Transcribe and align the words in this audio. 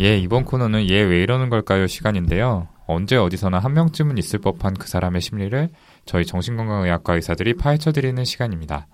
예, 0.00 0.18
이번 0.18 0.44
코너는 0.44 0.90
얘 0.90 1.02
왜 1.02 1.22
이러는 1.22 1.48
걸까요 1.48 1.86
시간인데요. 1.86 2.68
언제 2.86 3.16
어디서나 3.16 3.58
한 3.58 3.72
명쯤은 3.74 4.18
있을 4.18 4.38
법한 4.40 4.74
그 4.74 4.88
사람의 4.88 5.20
심리를 5.20 5.70
저희 6.04 6.24
정신건강의학과 6.26 7.14
의사들이 7.14 7.54
파헤쳐드리는 7.54 8.24
시간입니다. 8.24 8.86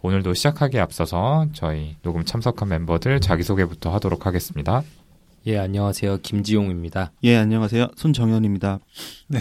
오늘도 0.00 0.34
시작하기에 0.34 0.80
앞서서 0.80 1.46
저희 1.52 1.96
녹음 2.02 2.24
참석한 2.24 2.68
멤버들 2.68 3.20
자기소개부터 3.20 3.92
하도록 3.94 4.24
하겠습니다. 4.26 4.82
예, 5.46 5.58
안녕하세요. 5.58 6.18
김지용입니다. 6.18 7.10
예, 7.24 7.36
안녕하세요. 7.36 7.88
손정현입니다. 7.96 8.78
네. 9.28 9.40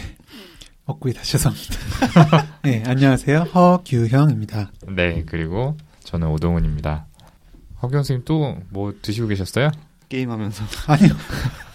먹구이다 0.85 1.21
죄송합니다. 1.21 1.75
네, 2.63 2.81
안녕하세요. 2.87 3.39
허규형입니다. 3.41 4.71
네, 4.95 5.23
그리고 5.27 5.75
저는 6.03 6.27
오동훈입니다. 6.29 7.05
허규형 7.81 8.03
선생님 8.03 8.25
또 8.25 8.55
뭐 8.69 8.93
드시고 9.01 9.27
계셨어요? 9.27 9.69
게임하면서. 10.09 10.63
아니요. 10.87 11.09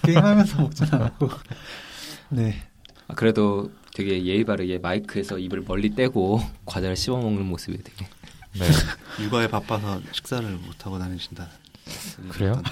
게임하면서 0.03 0.63
먹진 0.63 0.87
않았고. 0.91 1.31
네. 2.31 2.63
아, 3.09 3.15
그래도 3.15 3.71
되게 3.95 4.25
예의 4.25 4.45
바르게 4.45 4.79
마이크에서 4.79 5.39
입을 5.39 5.63
멀리 5.67 5.95
떼고 5.95 6.41
과자를 6.65 6.97
씹어 6.97 7.19
먹는 7.19 7.45
모습이 7.45 7.83
되게. 7.83 8.07
네. 8.59 8.67
육아에 9.23 9.49
바빠서 9.49 10.01
식사를 10.13 10.49
못 10.51 10.87
하고 10.87 10.99
다니신다. 10.99 11.49
그래요? 12.29 12.63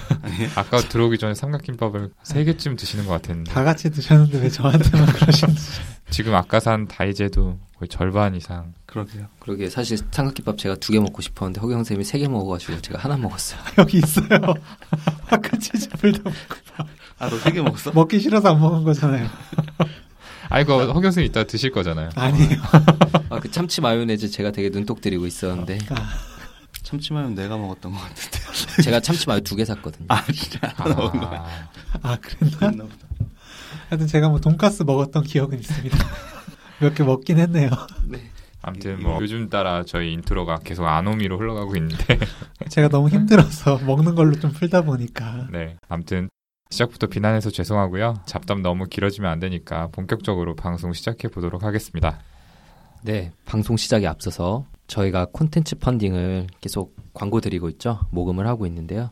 아까 0.54 0.78
들어오기 0.80 1.18
전에 1.18 1.34
삼각김밥을 1.34 2.12
세 2.22 2.44
개쯤 2.44 2.76
드시는 2.76 3.04
것 3.06 3.12
같았는데. 3.12 3.52
다 3.52 3.64
같이 3.64 3.90
드셨는데 3.90 4.40
왜 4.40 4.48
저한테만 4.48 5.06
그러시는지. 5.06 5.62
지금 6.08 6.34
아까 6.34 6.60
산 6.60 6.86
다이제도 6.86 7.58
거의 7.80 7.88
절반 7.88 8.34
이상. 8.36 8.74
그러게요. 8.84 9.26
그러게 9.40 9.70
사실 9.70 9.96
삼각김밥 10.10 10.58
제가 10.58 10.76
두 10.76 10.92
개 10.92 11.00
먹고 11.00 11.22
싶었는데 11.22 11.60
허경 11.62 11.78
선생님이 11.78 12.04
세 12.04 12.18
개 12.18 12.28
먹어가지고 12.28 12.82
제가 12.82 12.98
하나 13.00 13.16
먹었어요. 13.16 13.58
여기 13.78 13.96
있어요. 13.98 14.26
아까 15.30 15.56
치즈 15.58 15.88
불닭 15.98 16.24
아, 17.18 17.28
너 17.30 17.36
세 17.38 17.50
개 17.52 17.62
먹었어? 17.62 17.92
먹기 17.92 18.20
싫어서 18.20 18.50
안 18.54 18.60
먹은 18.60 18.84
거잖아요. 18.84 19.26
아 20.50 20.60
이거 20.60 20.78
허경 20.92 21.04
선생님 21.04 21.30
이따 21.30 21.44
드실 21.44 21.70
거잖아요. 21.70 22.10
아니에요. 22.16 22.60
아, 23.30 23.40
그 23.40 23.50
참치 23.50 23.80
마요네즈 23.80 24.28
제가 24.30 24.50
되게 24.50 24.68
눈독 24.68 25.00
들이고 25.00 25.26
있었는데 25.26 25.78
아, 25.90 25.94
참치 26.82 27.14
마요 27.14 27.30
내가 27.30 27.56
먹었던 27.56 27.92
것 27.92 27.98
같은데. 27.98 28.38
제가 28.84 29.00
참치 29.00 29.26
마요 29.26 29.40
두 29.40 29.56
개 29.56 29.64
샀거든요. 29.64 30.04
아, 30.08 30.22
진짜? 30.30 30.58
거야. 30.74 31.46
아 32.02 32.16
그랬나? 32.20 32.58
그랬나 32.58 32.84
보다. 32.84 33.06
하여튼 33.88 34.06
제가 34.06 34.28
뭐 34.28 34.38
돈가스 34.38 34.82
먹었던 34.82 35.22
기억은 35.24 35.58
있습니다. 35.58 35.96
몇 36.80 36.94
개 36.94 37.04
먹긴 37.04 37.38
했네요. 37.38 37.70
네. 38.08 38.18
아무튼 38.62 39.02
뭐 39.02 39.18
요즘 39.20 39.48
따라 39.48 39.84
저희 39.84 40.12
인트로가 40.12 40.58
계속 40.58 40.84
아노미로 40.86 41.38
흘러가고 41.38 41.76
있는데 41.76 42.18
제가 42.68 42.88
너무 42.88 43.08
힘들어서 43.08 43.78
먹는 43.86 44.14
걸로 44.14 44.34
좀 44.38 44.50
풀다 44.52 44.82
보니까. 44.82 45.48
네 45.50 45.76
아무튼 45.88 46.28
시작부터 46.70 47.06
비난해서 47.06 47.50
죄송하고요 47.50 48.22
잡담 48.26 48.60
너무 48.60 48.84
길어지면 48.84 49.30
안 49.30 49.40
되니까 49.40 49.88
본격적으로 49.92 50.54
방송 50.56 50.92
시작해 50.92 51.28
보도록 51.28 51.64
하겠습니다 51.64 52.20
네, 53.02 53.32
방송 53.46 53.78
시작에 53.78 54.06
앞서서 54.06 54.66
저희가 54.86 55.24
콘텐츠 55.32 55.74
펀딩을 55.78 56.48
계속 56.60 56.94
광고 57.14 57.40
드리고 57.40 57.70
있죠. 57.70 58.00
모금을 58.10 58.46
하고 58.46 58.66
있는데요. 58.66 59.10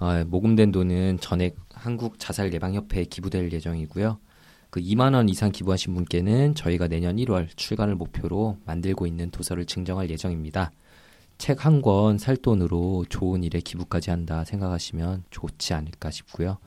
어, 0.00 0.24
모금된 0.26 0.72
돈은 0.72 1.20
전액 1.20 1.54
한국 1.72 2.18
자살 2.18 2.52
예방 2.52 2.74
협회에 2.74 3.04
기부될 3.04 3.52
예정이고요. 3.52 4.18
그 4.70 4.80
2만 4.80 5.14
원 5.14 5.28
이상 5.28 5.50
기부하신 5.50 5.94
분께는 5.94 6.54
저희가 6.54 6.86
내년 6.88 7.16
1월 7.16 7.48
출간을 7.56 7.96
목표로 7.96 8.58
만들고 8.64 9.06
있는 9.06 9.30
도서를 9.30 9.66
증정할 9.66 10.08
예정입니다. 10.10 10.70
책 11.38 11.64
한 11.64 11.80
권 11.82 12.18
살 12.18 12.36
돈으로 12.36 13.04
좋은 13.08 13.42
일에 13.42 13.60
기부까지 13.60 14.10
한다 14.10 14.44
생각하시면 14.44 15.24
좋지 15.30 15.74
않을까 15.74 16.10
싶고요. 16.10 16.58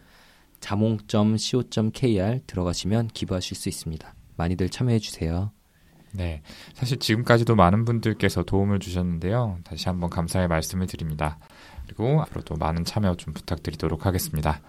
자몽.co.kr 0.60 2.42
들어가시면 2.48 3.08
기부하실 3.10 3.56
수 3.58 3.70
있습니다. 3.70 4.16
많이들 4.36 4.70
참여해 4.70 5.00
주세요. 5.00 5.52
네 6.12 6.42
사실 6.74 7.00
지금까지도 7.00 7.56
많은 7.56 7.86
분들께서 7.86 8.44
도움을 8.44 8.78
주셨는데요 8.80 9.58
다시 9.64 9.90
한번 9.90 10.12
감사의 10.12 10.48
말씀을 10.48 10.86
드립니다 10.86 11.40
그리고 11.88 12.22
앞으로도 12.22 12.56
많은 12.58 12.86
참여 12.86 13.16
좀 13.16 13.34
부탁드리도록 13.34 14.06
하겠습니다 14.06 14.62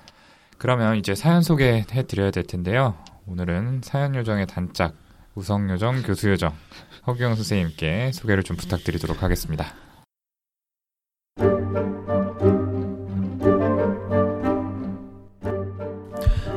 그러면 0.56 0.96
이제 0.96 1.14
사연 1.14 1.42
소개해 1.42 1.84
드려야 1.84 2.30
될 2.30 2.44
텐데요 2.44 2.94
오늘은 3.26 3.80
사연 3.82 4.14
요정의 4.14 4.46
단짝 4.46 4.94
우성 5.34 5.70
요정 5.70 6.02
교수 6.02 6.30
요정 6.30 6.52
허규영 7.06 7.34
선생님께 7.36 8.12
소개를 8.12 8.42
좀 8.42 8.56
부탁드리도록 8.56 9.22
하겠습니다 9.22 9.66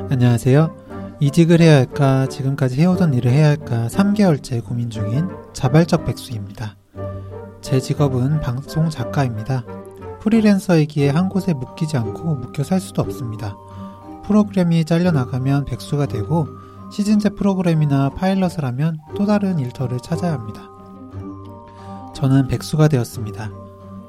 안녕하세요. 0.09 1.17
이직을 1.19 1.61
해야 1.61 1.75
할까, 1.75 2.27
지금까지 2.27 2.81
해오던 2.81 3.13
일을 3.13 3.31
해야 3.31 3.49
할까 3.49 3.87
3개월째 3.87 4.65
고민 4.65 4.89
중인 4.89 5.29
자발적 5.53 6.05
백수입니다. 6.05 6.75
제 7.61 7.79
직업은 7.79 8.41
방송 8.41 8.89
작가입니다. 8.89 9.63
프리랜서이기에 10.21 11.09
한 11.09 11.29
곳에 11.29 11.53
묶이지 11.53 11.97
않고 11.97 12.35
묶여 12.35 12.63
살 12.63 12.79
수도 12.79 13.01
없습니다. 13.03 13.55
프로그램이 14.27 14.83
잘려나가면 14.83 15.65
백수가 15.65 16.07
되고 16.07 16.47
시즌제 16.91 17.29
프로그램이나 17.29 18.09
파일럿을 18.09 18.65
하면 18.65 18.99
또 19.15 19.25
다른 19.25 19.57
일터를 19.57 19.99
찾아야 19.99 20.33
합니다. 20.33 20.69
저는 22.13 22.47
백수가 22.47 22.89
되었습니다. 22.89 23.51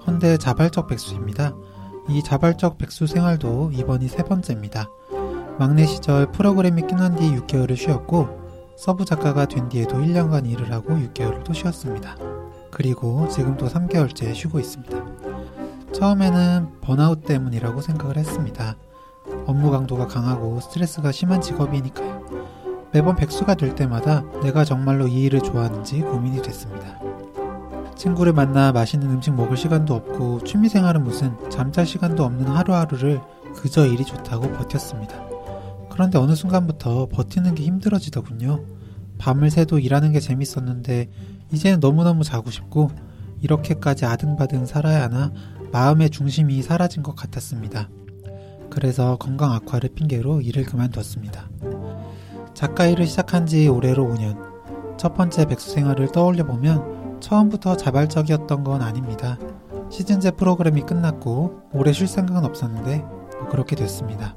헌데 0.06 0.36
자발적 0.36 0.88
백수입니다. 0.88 1.54
이 2.08 2.22
자발적 2.22 2.78
백수 2.78 3.06
생활도 3.06 3.70
이번이 3.72 4.08
세 4.08 4.24
번째입니다. 4.24 4.88
막내 5.58 5.86
시절 5.86 6.30
프로그램이 6.32 6.82
끝난 6.82 7.14
뒤 7.14 7.30
6개월을 7.36 7.76
쉬었고 7.76 8.28
서브 8.76 9.04
작가가 9.04 9.46
된 9.46 9.68
뒤에도 9.68 9.98
1년간 9.98 10.48
일을 10.50 10.72
하고 10.72 10.94
6개월을 10.94 11.44
또 11.44 11.52
쉬었습니다. 11.52 12.16
그리고 12.70 13.28
지금 13.28 13.56
또 13.56 13.68
3개월째 13.68 14.34
쉬고 14.34 14.58
있습니다. 14.58 14.96
처음에는 15.92 16.80
번아웃 16.80 17.24
때문이라고 17.24 17.80
생각을 17.80 18.16
했습니다. 18.16 18.76
업무 19.48 19.70
강도가 19.70 20.06
강하고 20.06 20.60
스트레스가 20.60 21.10
심한 21.10 21.40
직업이니까요. 21.40 22.22
매번 22.92 23.16
백수가 23.16 23.54
될 23.54 23.74
때마다 23.74 24.22
내가 24.42 24.62
정말로 24.62 25.08
이 25.08 25.22
일을 25.22 25.40
좋아하는지 25.40 26.02
고민이 26.02 26.42
됐습니다. 26.42 27.00
친구를 27.96 28.34
만나 28.34 28.72
맛있는 28.72 29.10
음식 29.10 29.34
먹을 29.34 29.56
시간도 29.56 29.94
없고 29.94 30.44
취미생활은 30.44 31.02
무슨 31.02 31.34
잠잘 31.48 31.86
시간도 31.86 32.24
없는 32.24 32.46
하루하루를 32.46 33.22
그저 33.56 33.86
일이 33.86 34.04
좋다고 34.04 34.52
버텼습니다. 34.52 35.16
그런데 35.88 36.18
어느 36.18 36.34
순간부터 36.34 37.08
버티는 37.10 37.54
게 37.54 37.64
힘들어지더군요. 37.64 38.62
밤을 39.16 39.50
새도 39.50 39.78
일하는 39.78 40.12
게 40.12 40.20
재밌었는데 40.20 41.08
이제는 41.52 41.80
너무너무 41.80 42.22
자고 42.22 42.50
싶고 42.50 42.90
이렇게까지 43.40 44.04
아등바등 44.04 44.66
살아야 44.66 45.04
하나 45.04 45.32
마음의 45.72 46.10
중심이 46.10 46.60
사라진 46.60 47.02
것 47.02 47.16
같았습니다. 47.16 47.88
그래서 48.78 49.16
건강 49.16 49.50
악화를 49.54 49.88
핑계로 49.96 50.40
일을 50.40 50.62
그만뒀습니다. 50.62 51.48
작가 52.54 52.86
일을 52.86 53.06
시작한 53.06 53.44
지 53.44 53.66
올해로 53.66 54.04
5년. 54.04 54.38
첫 54.96 55.14
번째 55.14 55.46
백수 55.46 55.72
생활을 55.72 56.12
떠올려 56.12 56.46
보면 56.46 57.18
처음부터 57.18 57.76
자발적이었던 57.76 58.62
건 58.62 58.82
아닙니다. 58.82 59.36
시즌제 59.90 60.30
프로그램이 60.30 60.82
끝났고 60.82 61.62
오래 61.72 61.92
쉴 61.92 62.06
생각은 62.06 62.44
없었는데 62.44 62.98
뭐 62.98 63.48
그렇게 63.50 63.74
됐습니다. 63.74 64.36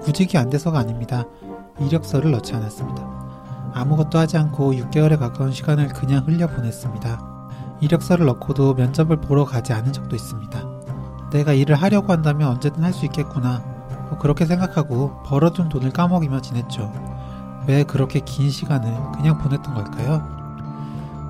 구직이 0.00 0.38
안 0.38 0.48
돼서가 0.48 0.78
아닙니다. 0.78 1.26
이력서를 1.78 2.30
넣지 2.30 2.54
않았습니다. 2.54 3.72
아무것도 3.74 4.18
하지 4.18 4.38
않고 4.38 4.72
6개월에 4.72 5.18
가까운 5.18 5.52
시간을 5.52 5.88
그냥 5.88 6.26
흘려 6.26 6.46
보냈습니다. 6.46 7.76
이력서를 7.82 8.24
넣고도 8.24 8.72
면접을 8.72 9.20
보러 9.20 9.44
가지 9.44 9.74
않은 9.74 9.92
적도 9.92 10.16
있습니다. 10.16 10.75
내가 11.30 11.52
일을 11.52 11.76
하려고 11.76 12.12
한다면 12.12 12.48
언제든 12.48 12.82
할 12.82 12.92
수 12.92 13.04
있겠구나. 13.06 13.62
뭐 14.08 14.18
그렇게 14.18 14.46
생각하고 14.46 15.22
벌어둔 15.24 15.68
돈을 15.68 15.90
까먹이며 15.90 16.40
지냈죠. 16.40 16.92
왜 17.66 17.82
그렇게 17.82 18.20
긴 18.20 18.50
시간을 18.50 18.94
그냥 19.16 19.38
보냈던 19.38 19.74
걸까요? 19.74 20.22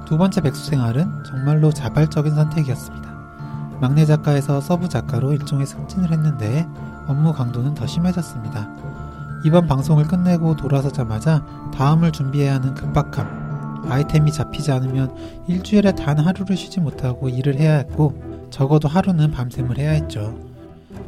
두 0.06 0.19
번째 0.19 0.43
백수 0.43 0.66
생활은 0.66 1.25
정말로 1.25 1.72
자발적인 1.72 2.34
선택이었습니다. 2.34 3.06
막내 3.81 4.04
작가에서 4.06 4.60
서브 4.60 4.88
작가로 4.88 5.32
일종의 5.32 5.66
승진을 5.66 6.12
했는데 6.12 6.66
업무 7.06 7.32
강도는 7.32 7.75
더 7.75 7.87
심해졌습니다. 7.87 8.69
이번 9.44 9.66
방송을 9.66 10.04
끝내고 10.04 10.56
돌아서자마자 10.56 11.44
다음을 11.75 12.12
준비해야 12.12 12.54
하는 12.54 12.75
급박함, 12.75 13.87
아이템이 13.88 14.32
잡히지 14.32 14.72
않으면 14.72 15.14
일주일에 15.46 15.92
단 15.92 16.19
하루를 16.19 16.56
쉬지 16.56 16.81
못하고 16.81 17.28
일을 17.28 17.56
해야 17.58 17.76
했고 17.76 18.35
적어도 18.56 18.88
하루는 18.88 19.32
밤샘을 19.32 19.76
해야 19.76 19.90
했죠. 19.90 20.34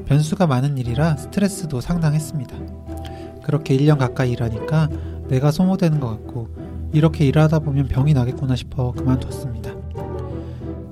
변수가 0.05 0.47
많은 0.47 0.77
일이라 0.77 1.17
스트레스도 1.17 1.81
상당했습니다. 1.81 2.55
그렇게 3.43 3.75
1년 3.75 3.97
가까이 3.97 4.33
일하니까 4.33 4.91
내가 5.29 5.51
소모되는 5.51 5.99
것 5.99 6.09
같고 6.09 6.51
이렇게 6.93 7.25
일하다 7.25 7.61
보면 7.61 7.89
병이 7.89 8.13
나겠구나 8.13 8.55
싶어 8.55 8.93
그만뒀습니다. 8.93 9.73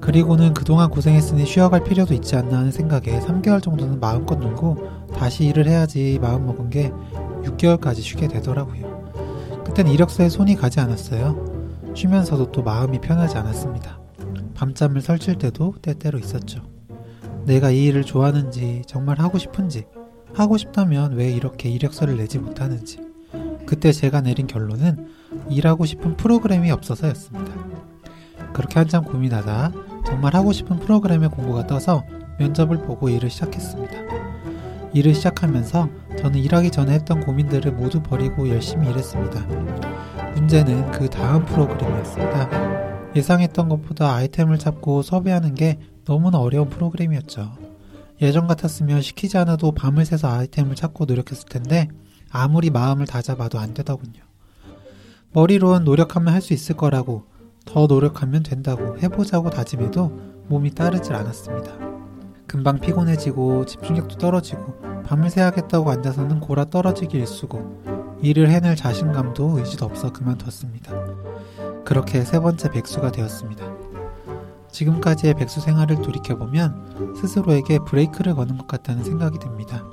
그리고는 0.01 0.55
그동안 0.55 0.89
고생했으니 0.89 1.45
쉬어갈 1.45 1.85
필요도 1.85 2.15
있지 2.15 2.37
않나 2.37 2.57
하는 2.57 2.73
생각에 2.73 3.21
3개월 3.21 3.63
정도는 3.63 4.01
마음껏 4.01 4.37
놀고 4.39 5.11
다시 5.13 5.45
일을 5.45 5.69
해야지 5.69 6.19
마음먹은 6.23 6.71
게 6.71 6.91
6개월까지 7.43 7.97
쉬게 7.97 8.29
되더라고요. 8.29 9.63
그땐 9.63 9.89
이력서에 9.89 10.31
손이 10.31 10.57
가지 10.57 10.81
않았어요. 10.81 11.93
쉬면서도 11.95 12.51
또 12.51 12.63
마음이 12.63 13.03
편하지 13.03 13.37
않았습니다. 13.37 14.06
밤잠을 14.57 15.03
설칠 15.03 15.37
때도 15.37 15.75
때때로 15.83 16.19
있었죠. 16.19 16.63
내가 17.45 17.71
이 17.71 17.85
일을 17.85 18.03
좋아하는지 18.03 18.83
정말 18.87 19.21
하고 19.21 19.39
싶은지 19.39 19.85
하고 20.35 20.57
싶다면 20.57 21.13
왜 21.13 21.31
이렇게 21.31 21.69
이력서를 21.69 22.17
내지 22.17 22.39
못하는지 22.39 22.99
그때 23.67 23.93
제가 23.93 24.21
내린 24.23 24.47
결론은 24.47 25.09
일하고 25.49 25.87
싶은 25.87 26.17
프로그램이 26.17 26.71
없어서였습니다. 26.71 27.53
그렇게 28.53 28.79
한참 28.79 29.05
고민하다 29.05 29.73
정말 30.07 30.35
하고 30.35 30.53
싶은 30.53 30.79
프로그램의 30.79 31.29
공고가 31.31 31.67
떠서 31.67 32.05
면접을 32.39 32.79
보고 32.79 33.09
일을 33.09 33.31
시작했습니다. 33.31 33.95
일을 34.93 35.15
시작하면서 35.15 35.89
저는 36.19 36.41
일하기 36.41 36.71
전에 36.71 36.93
했던 36.93 37.21
고민들을 37.21 37.73
모두 37.73 38.03
버리고 38.03 38.49
열심히 38.49 38.89
일했습니다. 38.89 39.41
문제는 40.35 40.91
그 40.93 41.11
다음 41.11 41.45
프로그램이었습니다. 41.45 42.76
예상했던 43.17 43.69
것보다 43.69 44.15
아이템을 44.15 44.59
찾고 44.59 45.03
섭외하는 45.03 45.55
게 45.55 45.79
너무나 46.05 46.39
어려운 46.39 46.69
프로그램이었죠. 46.69 47.53
예전 48.23 48.47
같았으면 48.47 49.03
시키지 49.03 49.39
않아도 49.39 49.73
밤을 49.73 50.05
새서 50.05 50.29
아이템을 50.29 50.75
찾고 50.77 51.07
노력했을 51.07 51.49
텐데 51.49 51.89
아무리 52.31 52.71
마음을 52.71 53.07
다잡아도 53.07 53.59
안 53.59 53.75
되더군요. 53.75 54.23
머리로는 55.33 55.85
노력하면 55.85 56.33
할 56.33 56.41
수 56.41 56.53
있을 56.53 56.77
거라고 56.77 57.25
더 57.65 57.87
노력하면 57.87 58.43
된다고 58.43 58.99
해보자고 58.99 59.51
다짐해도 59.51 60.45
몸이 60.49 60.71
따르질 60.71 61.15
않았습니다. 61.15 61.73
금방 62.47 62.79
피곤해지고 62.81 63.67
집중력도 63.67 64.19
떨어지고 64.19 65.03
밤을 65.05 65.31
새야겠다고 65.31 65.91
앉아서는 65.91 66.41
골아 66.41 66.67
떨어지기 66.67 67.19
일쑤고 67.19 68.19
일을 68.23 68.49
해낼 68.51 68.77
자신감도 68.77 69.59
의지도 69.59 69.85
없어 69.85 70.13
그만뒀습니다. 70.13 70.93
그렇게 71.87 72.25
세 72.25 72.41
번째 72.41 72.71
백수가 72.71 73.13
되었습니다. 73.13 73.65
지금까지의 74.71 75.35
백수 75.35 75.61
생활을 75.61 76.03
돌이켜보면 76.03 77.15
스스로에게 77.17 77.79
브레이크를 77.87 78.35
거는 78.35 78.59
것 78.59 78.67
같다는 78.67 79.05
생각이 79.05 79.39
듭니다. 79.39 79.85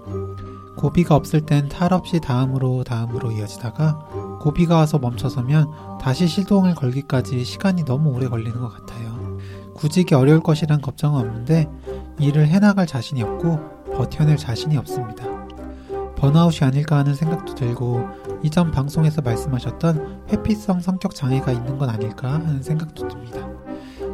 고비가 0.76 1.16
없을 1.16 1.42
땐 1.42 1.70
탈 1.70 1.94
없이 1.94 2.20
다음으로 2.20 2.84
다음으로 2.84 3.32
이어지다가 3.32 4.40
고비가 4.42 4.76
와서 4.78 4.98
멈춰서면 4.98 6.00
다시 6.02 6.28
시동을 6.28 6.76
걸기까지 6.76 7.46
시간이 7.46 7.86
너무 7.86 8.10
오래 8.10 8.28
걸리는 8.28 8.60
것 8.60 8.70
같아요. 8.70 9.38
구직이 9.76 10.16
어려울 10.16 10.42
것이란 10.42 10.82
걱정은 10.82 11.22
없는데 11.22 11.70
일을 12.20 12.48
해나갈 12.48 12.88
자신이 12.88 13.22
없고 13.22 13.60
버텨낼 13.96 14.38
자신이 14.38 14.76
없습니다. 14.78 15.33
번아웃이 16.24 16.60
아닐까 16.62 16.96
하는 16.96 17.16
생각도 17.16 17.54
들고 17.54 18.08
이전 18.44 18.72
방송에서 18.72 19.22
말씀하셨던 19.22 20.28
회피성 20.32 20.80
성격 20.80 21.14
장애가 21.14 21.52
있는 21.52 21.78
건 21.78 21.90
아닐까 21.90 22.32
하는 22.36 22.64
생각도 22.64 23.10
듭니다. 23.10 23.46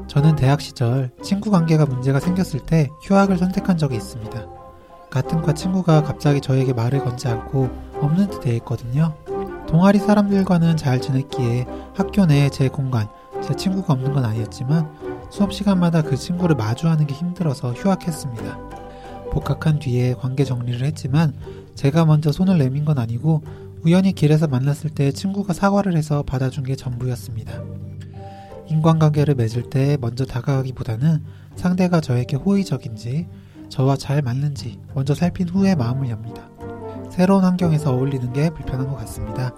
저는 0.08 0.36
대학 0.36 0.60
시절 0.60 1.12
친구 1.22 1.52
관계가 1.52 1.86
문제가 1.86 2.20
생겼을 2.20 2.62
때 2.62 2.90
휴학을 3.04 3.38
선택한 3.38 3.78
적이 3.78 3.98
있습니다. 3.98 4.44
같은 5.12 5.44
과 5.44 5.54
친구가 5.54 6.02
갑자기 6.02 6.42
저에게 6.42 6.74
말을 6.74 7.04
건지 7.04 7.28
않고 7.28 7.70
없는 8.02 8.32
듯 8.32 8.40
대했거든요. 8.40 9.14
동아리 9.68 10.00
사람들과는 10.00 10.78
잘 10.78 11.00
지냈기에 11.00 11.68
학교 11.94 12.26
내에 12.26 12.50
제 12.50 12.70
공간, 12.70 13.08
제 13.44 13.56
친구가 13.56 13.94
없는 13.94 14.14
건 14.14 14.26
아니었지만 14.26 14.90
수업 15.30 15.54
시간마다 15.54 16.02
그 16.02 16.18
친구를 16.18 16.56
마주하는 16.56 17.06
게 17.06 17.14
힘들어서 17.14 17.74
휴학했습니다. 17.74 18.80
복학한 19.32 19.78
뒤에 19.78 20.16
관계 20.16 20.44
정리를 20.44 20.84
했지만 20.88 21.36
제가 21.80 22.04
먼저 22.04 22.34
손을 22.34 22.58
내민 22.58 22.84
건 22.84 22.98
아니고 22.98 23.42
우연히 23.86 24.12
길에서 24.12 24.48
만났을 24.48 24.90
때 24.90 25.14
친구가 25.14 25.54
사과를 25.54 25.96
해서 25.96 26.24
받아준 26.24 26.66
게 26.66 26.76
전부였습니다. 26.76 27.64
인간관계를 28.68 29.36
맺을 29.36 29.70
때 29.70 29.98
먼저 30.02 30.26
다가가기보다는 30.26 31.24
상대가 31.56 32.02
저에게 32.02 32.36
호의적인지 32.36 33.30
저와 33.70 33.96
잘 33.96 34.22
맞는지 34.22 34.78
먼저 34.94 35.16
살핀 35.16 35.48
후에 35.48 35.76
마음을 35.76 36.10
엽니다. 36.10 36.50
새로운 37.10 37.46
환경에서 37.46 37.94
어울리는 37.94 38.34
게 38.34 38.50
불편한 38.50 38.90
것 38.90 38.98
같습니다. 38.98 39.56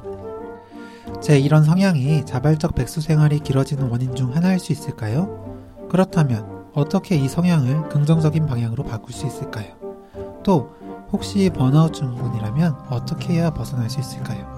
제 1.24 1.40
이런 1.40 1.64
성향이 1.64 2.24
자발적 2.28 2.76
백수 2.76 3.02
생활이 3.02 3.40
길어지는 3.40 3.90
원인 3.90 4.14
중 4.14 4.36
하나일 4.36 4.60
수 4.60 4.72
있을까요? 4.72 5.58
그렇다면 5.90 6.68
어떻게 6.76 7.16
이 7.16 7.28
성향을 7.28 7.90
긍정적인 7.90 8.46
방향으로 8.46 8.84
바꿀 8.84 9.12
수 9.12 9.26
있을까요? 9.26 9.74
또 10.44 10.70
혹시 11.12 11.50
번아웃 11.50 11.94
증후군이라면 11.94 12.86
어떻게 12.90 13.34
해야 13.34 13.52
벗어날 13.52 13.90
수 13.90 14.00
있을까요? 14.00 14.50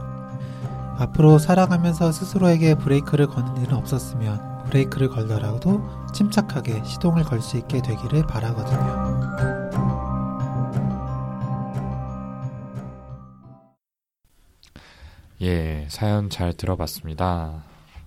앞으로 0.98 1.40
살아가면서 1.40 2.12
스스로에게 2.12 2.76
브레이크를 2.76 3.28
거는 3.28 3.62
일은 3.64 3.74
없었으면 3.76 4.64
브레이크를 4.66 5.10
걸더라도 5.10 5.82
침착하게 6.14 6.84
시동을 6.84 7.24
걸 7.24 7.42
수 7.42 7.58
있게 7.58 7.82
되기를 7.82 8.26
바라거든요. 8.28 9.64
예, 15.42 15.88
사연 15.90 16.30
잘 16.30 16.54
들어봤습니다. 16.54 17.64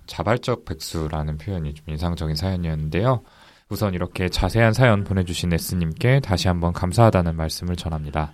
자발적 0.07 0.65
백수라는 0.65 1.37
표현이 1.37 1.73
좀 1.75 1.85
인상적인 1.89 2.35
사연이었는데요. 2.35 3.21
우선 3.69 3.93
이렇게 3.93 4.29
자세한 4.29 4.73
사연 4.73 5.03
보내주신 5.03 5.51
에스님께 5.51 6.21
다시 6.21 6.47
한번 6.47 6.73
감사하다는 6.73 7.35
말씀을 7.35 7.75
전합니다. 7.75 8.31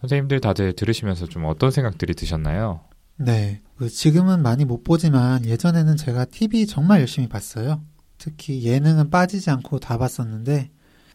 선생님들 0.00 0.40
다들 0.40 0.74
들으시면서 0.74 1.26
좀 1.26 1.44
어떤 1.44 1.70
생각들이 1.70 2.14
드셨나요? 2.14 2.80
네. 3.16 3.60
그 3.76 3.88
지금은 3.88 4.42
많이 4.42 4.64
못 4.64 4.82
보지만 4.82 5.44
예전에는 5.44 5.96
제가 5.96 6.24
TV 6.24 6.66
정말 6.66 7.00
열심히 7.00 7.28
봤어요. 7.28 7.82
특히 8.16 8.64
예능은 8.64 9.10
빠지지 9.10 9.50
않고 9.50 9.78
다 9.78 9.96
봤었는데 9.96 10.70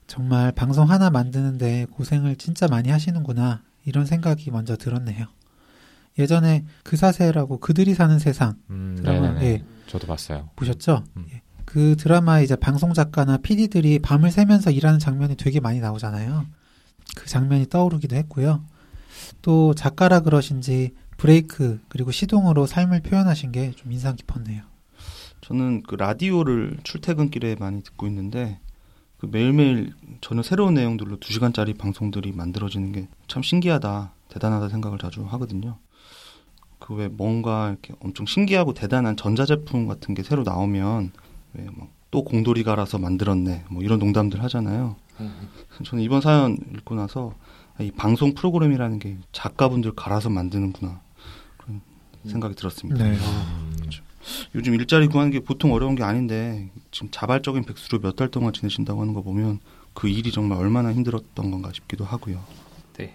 정말 0.08 0.52
방송 0.54 0.90
하나 0.90 1.10
만드는데 1.10 1.88
고생을 1.92 2.38
진짜 2.38 2.68
많이 2.68 2.90
하시는구나 2.90 3.62
이런 3.86 4.06
생각이 4.06 4.52
먼저 4.52 4.78
들었네요. 4.78 5.28
예전에 6.18 6.66
그 6.84 6.96
사세라고 6.96 7.60
그들이 7.60 7.94
사는 7.94 8.18
세상 8.20 8.56
음, 8.70 8.96
드라마 8.98 9.32
네네네. 9.32 9.46
예, 9.46 9.64
저도 9.88 10.08
봤어요. 10.08 10.50
보셨죠? 10.56 11.04
음. 11.18 11.26
예. 11.34 11.42
그 11.74 11.96
드라마 11.98 12.40
이제 12.40 12.56
방송 12.56 12.94
작가나 12.94 13.38
PD들이 13.38 13.98
밤을 13.98 14.30
새면서 14.30 14.70
일하는 14.70 15.00
장면이 15.00 15.36
되게 15.38 15.60
많이 15.60 15.80
나오잖아요. 15.80 16.46
그 17.16 17.26
장면이 17.28 17.68
떠오르기도 17.68 18.16
했고요. 18.16 18.64
또 19.42 19.74
작가라 19.74 20.20
그러신지 20.20 20.92
브레이크 21.18 21.82
그리고 21.90 22.12
시동으로 22.12 22.68
삶을 22.68 23.02
표현하신 23.02 23.52
게 23.52 23.72
좀 23.76 23.92
인상 23.92 24.16
깊었네요. 24.16 24.62
저는 25.42 25.82
그 25.82 25.96
라디오를 25.96 26.78
출퇴근길에 26.84 27.56
많이 27.60 27.82
듣고 27.82 28.06
있는데 28.06 28.60
그 29.18 29.28
매일매일 29.32 29.94
전혀 30.22 30.44
새로운 30.44 30.76
내용들로 30.76 31.18
2시간짜리 31.18 31.76
방송들이 31.76 32.34
만들어지는 32.34 32.92
게 32.92 33.08
참 33.28 33.42
신기하다, 33.42 34.14
대단하다 34.30 34.70
생각을 34.70 35.00
자주 35.00 35.24
하거든요. 35.26 35.80
그 36.78 36.94
왜 36.94 37.08
뭔가 37.08 37.70
이렇게 37.70 37.96
엄청 38.00 38.28
신기하고 38.28 38.76
대단한 38.76 39.18
전자제품 39.18 39.88
같은 39.88 40.14
게 40.14 40.22
새로 40.22 40.44
나오면 40.44 41.14
또 42.12 42.24
공돌이 42.24 42.64
갈아서 42.64 42.98
만들었네 43.00 43.66
뭐 43.70 43.82
이런 43.84 44.00
농담들 44.00 44.44
하잖아요. 44.44 44.96
저는 45.86 46.04
이번 46.04 46.22
사연 46.22 46.58
읽고 46.76 46.96
나서 46.96 47.34
이 47.80 47.92
방송 47.92 48.34
프로그램이라는 48.34 49.00
게 49.00 49.18
작가분들 49.32 49.94
갈아서 49.96 50.30
만드는구나 50.30 51.02
그런 51.58 51.82
생각이 52.28 52.56
들었습니다. 52.56 53.04
네. 53.04 53.18
음, 53.18 53.78
요즘 54.56 54.74
일자리 54.76 55.08
구하는 55.08 55.32
게 55.32 55.40
보통 55.40 55.74
어려운 55.74 55.96
게 55.96 56.04
아닌데 56.04 56.70
지금 56.92 57.10
자발적인 57.12 57.64
백수로 57.66 58.00
몇 58.00 58.16
달 58.16 58.30
동안 58.30 58.54
지내신다고 58.54 59.02
하는 59.02 59.14
거 59.14 59.22
보면 59.22 59.60
그 59.94 60.08
일이 60.08 60.32
정말 60.32 60.60
얼마나 60.60 60.94
힘들었던 60.94 61.52
건가 61.52 61.72
싶기도 61.74 62.06
하고요. 62.06 62.44
네. 62.98 63.14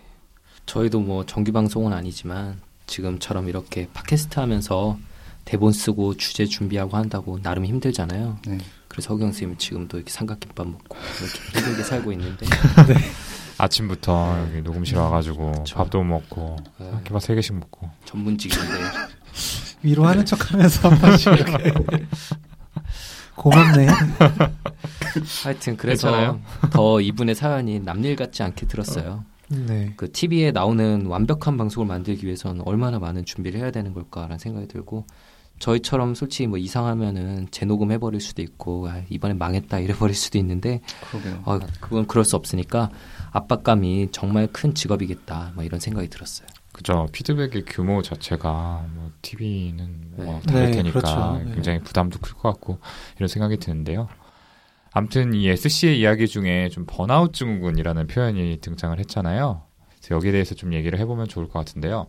저희도 0.66 1.00
뭐 1.00 1.24
정규 1.24 1.52
방송은 1.52 1.92
아니지만 1.92 2.60
지금처럼 2.86 3.48
이렇게 3.48 3.88
팟캐스트 3.94 4.38
하면서 4.40 4.98
대본 5.48 5.72
쓰고 5.72 6.14
주제 6.18 6.44
준비하고 6.44 6.94
한다고 6.94 7.40
나름 7.40 7.64
힘들잖아요. 7.64 8.36
네. 8.46 8.58
그래서 8.86 9.14
허경 9.14 9.28
선생님 9.28 9.56
지금도 9.56 9.96
이렇게 9.96 10.12
삼각김밥 10.12 10.66
먹고 10.68 10.98
이렇게 11.22 11.58
힘들게 11.58 11.82
살고 11.84 12.12
있는데 12.12 12.44
아침부터 13.56 14.46
여기 14.46 14.60
녹음실 14.60 14.98
와가지고 14.98 15.52
그쵸. 15.52 15.76
밥도 15.76 16.02
먹고 16.02 16.56
네, 16.78 16.90
김밥 17.02 17.22
세 17.22 17.34
개씩 17.34 17.54
먹고 17.54 17.88
전문직인데 18.04 18.66
위로하는 19.82 20.26
척하면서 20.26 20.90
한 20.90 20.98
번씩 20.98 21.32
이렇게 21.32 21.72
고맙네요. 23.34 23.90
하여튼 25.44 25.78
그래서 25.78 26.10
괜찮아요? 26.10 26.42
더 26.70 27.00
이분의 27.00 27.34
사연이 27.34 27.80
남일 27.80 28.16
같지 28.16 28.42
않게 28.42 28.66
들었어요. 28.66 29.24
네. 29.48 29.94
그 29.96 30.12
TV에 30.12 30.50
나오는 30.50 31.06
완벽한 31.06 31.56
방송을 31.56 31.86
만들기 31.86 32.26
위해서는 32.26 32.60
얼마나 32.66 32.98
많은 32.98 33.24
준비를 33.24 33.60
해야 33.60 33.70
되는 33.70 33.94
걸까라는 33.94 34.38
생각이 34.38 34.68
들고 34.68 35.06
저희처럼 35.58 36.14
솔직히 36.14 36.46
뭐 36.46 36.58
이상하면은 36.58 37.48
재녹음 37.50 37.90
해버릴 37.92 38.20
수도 38.20 38.42
있고 38.42 38.88
아, 38.88 39.02
이번에 39.08 39.34
망했다 39.34 39.78
이래버릴 39.80 40.14
수도 40.14 40.38
있는데 40.38 40.80
그러게요. 41.10 41.42
어, 41.44 41.58
그건 41.80 42.06
그럴 42.06 42.24
수 42.24 42.36
없으니까 42.36 42.90
압박감이 43.32 44.08
정말 44.12 44.46
큰 44.52 44.74
직업이겠다 44.74 45.52
뭐 45.54 45.64
이런 45.64 45.80
생각이 45.80 46.08
들었어요. 46.08 46.46
그죠. 46.72 47.08
피드백의 47.12 47.64
규모 47.66 48.02
자체가 48.02 48.86
뭐 48.94 49.10
TV는 49.22 50.12
뭐 50.16 50.40
네. 50.46 50.52
다를 50.52 50.66
네, 50.66 50.76
테니까 50.76 51.00
그렇죠. 51.00 51.42
네. 51.44 51.54
굉장히 51.54 51.80
부담도 51.80 52.20
클 52.20 52.34
것 52.34 52.42
같고 52.52 52.78
이런 53.16 53.26
생각이 53.28 53.56
드는데요. 53.56 54.08
아무튼 54.92 55.34
이 55.34 55.48
SC의 55.48 55.98
이야기 56.00 56.28
중에 56.28 56.68
좀 56.70 56.84
번아웃 56.86 57.32
증후군이라는 57.32 58.06
표현이 58.06 58.58
등장을 58.60 58.98
했잖아요. 58.98 59.62
그래서 59.88 60.14
여기에 60.14 60.32
대해서 60.32 60.54
좀 60.54 60.72
얘기를 60.72 60.98
해보면 61.00 61.28
좋을 61.28 61.46
것 61.48 61.58
같은데요. 61.58 62.06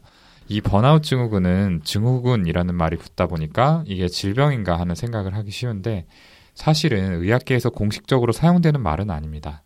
이 0.50 0.62
번아웃 0.62 1.04
증후군은 1.04 1.82
증후군이라는 1.84 2.74
말이 2.74 2.98
붙다 2.98 3.28
보니까 3.28 3.84
이게 3.86 4.08
질병인가 4.08 4.80
하는 4.80 4.96
생각을 4.96 5.36
하기 5.36 5.52
쉬운데 5.52 6.08
사실은 6.56 7.22
의학계에서 7.22 7.70
공식적으로 7.70 8.32
사용되는 8.34 8.82
말은 8.82 9.12
아닙니다. 9.12 9.64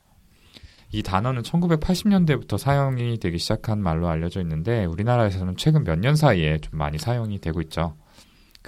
이 0.92 1.02
단어는 1.02 1.42
1980년대부터 1.42 2.58
사용이 2.58 3.18
되기 3.18 3.40
시작한 3.40 3.80
말로 3.82 4.10
알려져 4.10 4.42
있는데 4.42 4.86
우리나라에서는 4.86 5.56
최근 5.58 5.84
몇 5.86 5.98
년 6.00 6.16
사이에 6.16 6.60
좀 6.60 6.78
많이 6.78 7.00
사용이 7.00 7.40
되고 7.40 7.62
있죠. 7.62 7.96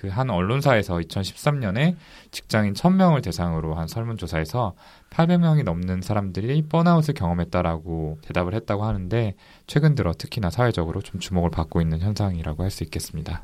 그 0.05 0.15
한 0.15 0.29
언론사에서 0.29 0.97
2013년에 0.97 1.95
직장인 2.31 2.73
1000명을 2.73 3.23
대상으로 3.23 3.75
한 3.75 3.87
설문조사에서 3.87 4.75
800명이 5.09 5.63
넘는 5.63 6.01
사람들이 6.01 6.61
번아웃을 6.69 7.13
경험했다라고 7.15 8.19
대답을 8.21 8.53
했다고 8.53 8.85
하는데 8.85 9.33
최근 9.67 9.95
들어 9.95 10.13
특히나 10.13 10.49
사회적으로 10.49 11.01
좀 11.01 11.19
주목을 11.19 11.49
받고 11.49 11.81
있는 11.81 11.99
현상이라고 11.99 12.63
할 12.63 12.69
수 12.69 12.83
있겠습니다. 12.83 13.43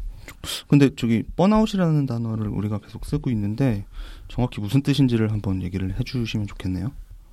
근데 0.67 0.89
저기 0.95 1.23
burnout이라는 1.35 2.05
단어를 2.05 2.47
우리가 2.47 2.79
계속 2.79 3.05
쓰고 3.05 3.29
있는데 3.31 3.85
정확히 4.27 4.59
무슨 4.59 4.81
뜻인지를 4.81 5.31
한번 5.31 5.61
얘기를 5.61 5.97
해주시면 5.99 6.47
좋겠네요. 6.47 6.91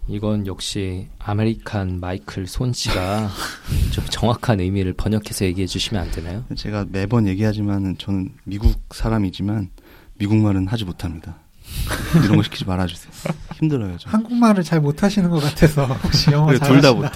이건 0.08 0.46
역시 0.46 1.06
American 1.18 2.00
마이클 2.00 2.46
손 2.46 2.72
씨가 2.72 3.28
좀 3.92 4.04
정확한 4.08 4.60
의미를 4.60 4.94
번역해서 4.94 5.44
얘기해 5.44 5.66
주시면 5.66 6.02
안 6.04 6.10
되나요? 6.10 6.44
제가 6.56 6.86
매번 6.90 7.26
얘기하지만 7.26 7.96
저는 7.98 8.32
미국 8.44 8.74
사람이지만 8.90 9.70
미국 10.14 10.36
말은 10.38 10.66
하지 10.66 10.84
못합니다. 10.84 11.36
이런 12.24 12.36
거 12.38 12.42
시키지 12.42 12.64
말아주세요. 12.64 13.12
힘들어요. 13.58 13.98
저. 13.98 14.08
한국말을 14.08 14.64
잘 14.64 14.80
못하시는 14.80 15.28
것 15.28 15.38
같아서 15.42 15.84
혹시 15.84 16.30
영어 16.32 16.50
둘다? 16.58 16.94
못해요. 16.94 17.12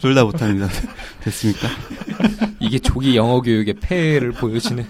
둘 0.00 0.14
다 0.16 0.24
못합니다. 0.24 0.68
됐습니까? 1.22 1.68
이게 2.58 2.80
조기 2.80 3.14
영어 3.16 3.40
교육의 3.40 3.74
폐해를 3.74 4.32
보여주는 4.32 4.84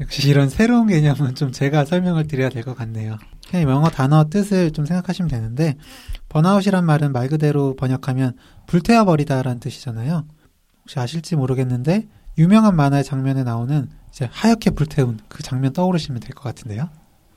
역시 0.00 0.28
이런 0.28 0.48
새로운 0.50 0.88
개념은 0.88 1.34
좀 1.34 1.52
제가 1.52 1.84
설명을 1.84 2.26
드려야 2.26 2.48
될 2.50 2.62
것 2.62 2.76
같네요. 2.76 3.16
그냥 3.48 3.68
영어 3.70 3.88
단어 3.88 4.24
뜻을 4.28 4.72
좀 4.72 4.84
생각하시면 4.84 5.30
되는데 5.30 5.76
번아웃이란 6.28 6.84
말은 6.84 7.12
말 7.12 7.28
그대로 7.28 7.74
번역하면 7.76 8.32
불태워 8.66 9.04
버리다라는 9.04 9.60
뜻이잖아요. 9.60 10.26
혹시 10.82 10.98
아실지 11.00 11.36
모르겠는데 11.36 12.06
유명한 12.38 12.76
만화의 12.76 13.04
장면에 13.04 13.42
나오는 13.44 13.88
이제 14.10 14.28
하얗게 14.30 14.70
불태운 14.70 15.18
그 15.28 15.42
장면 15.42 15.72
떠오르시면 15.72 16.20
될 16.20 16.32
것 16.32 16.42
같은데요. 16.42 16.88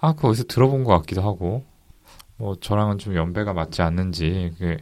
아, 0.02 0.14
그거 0.14 0.30
어디서 0.30 0.46
들어본 0.46 0.84
것 0.84 0.98
같기도 1.00 1.22
하고 1.22 1.64
뭐 2.38 2.56
저랑은 2.60 2.98
좀 2.98 3.16
연배가 3.16 3.54
맞지 3.54 3.82
않는지 3.82 4.52
그게 4.58 4.78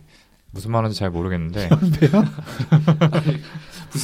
무슨 0.51 0.71
말인지 0.71 0.97
잘 0.97 1.09
모르겠는데 1.11 1.69
연배요? 1.71 2.23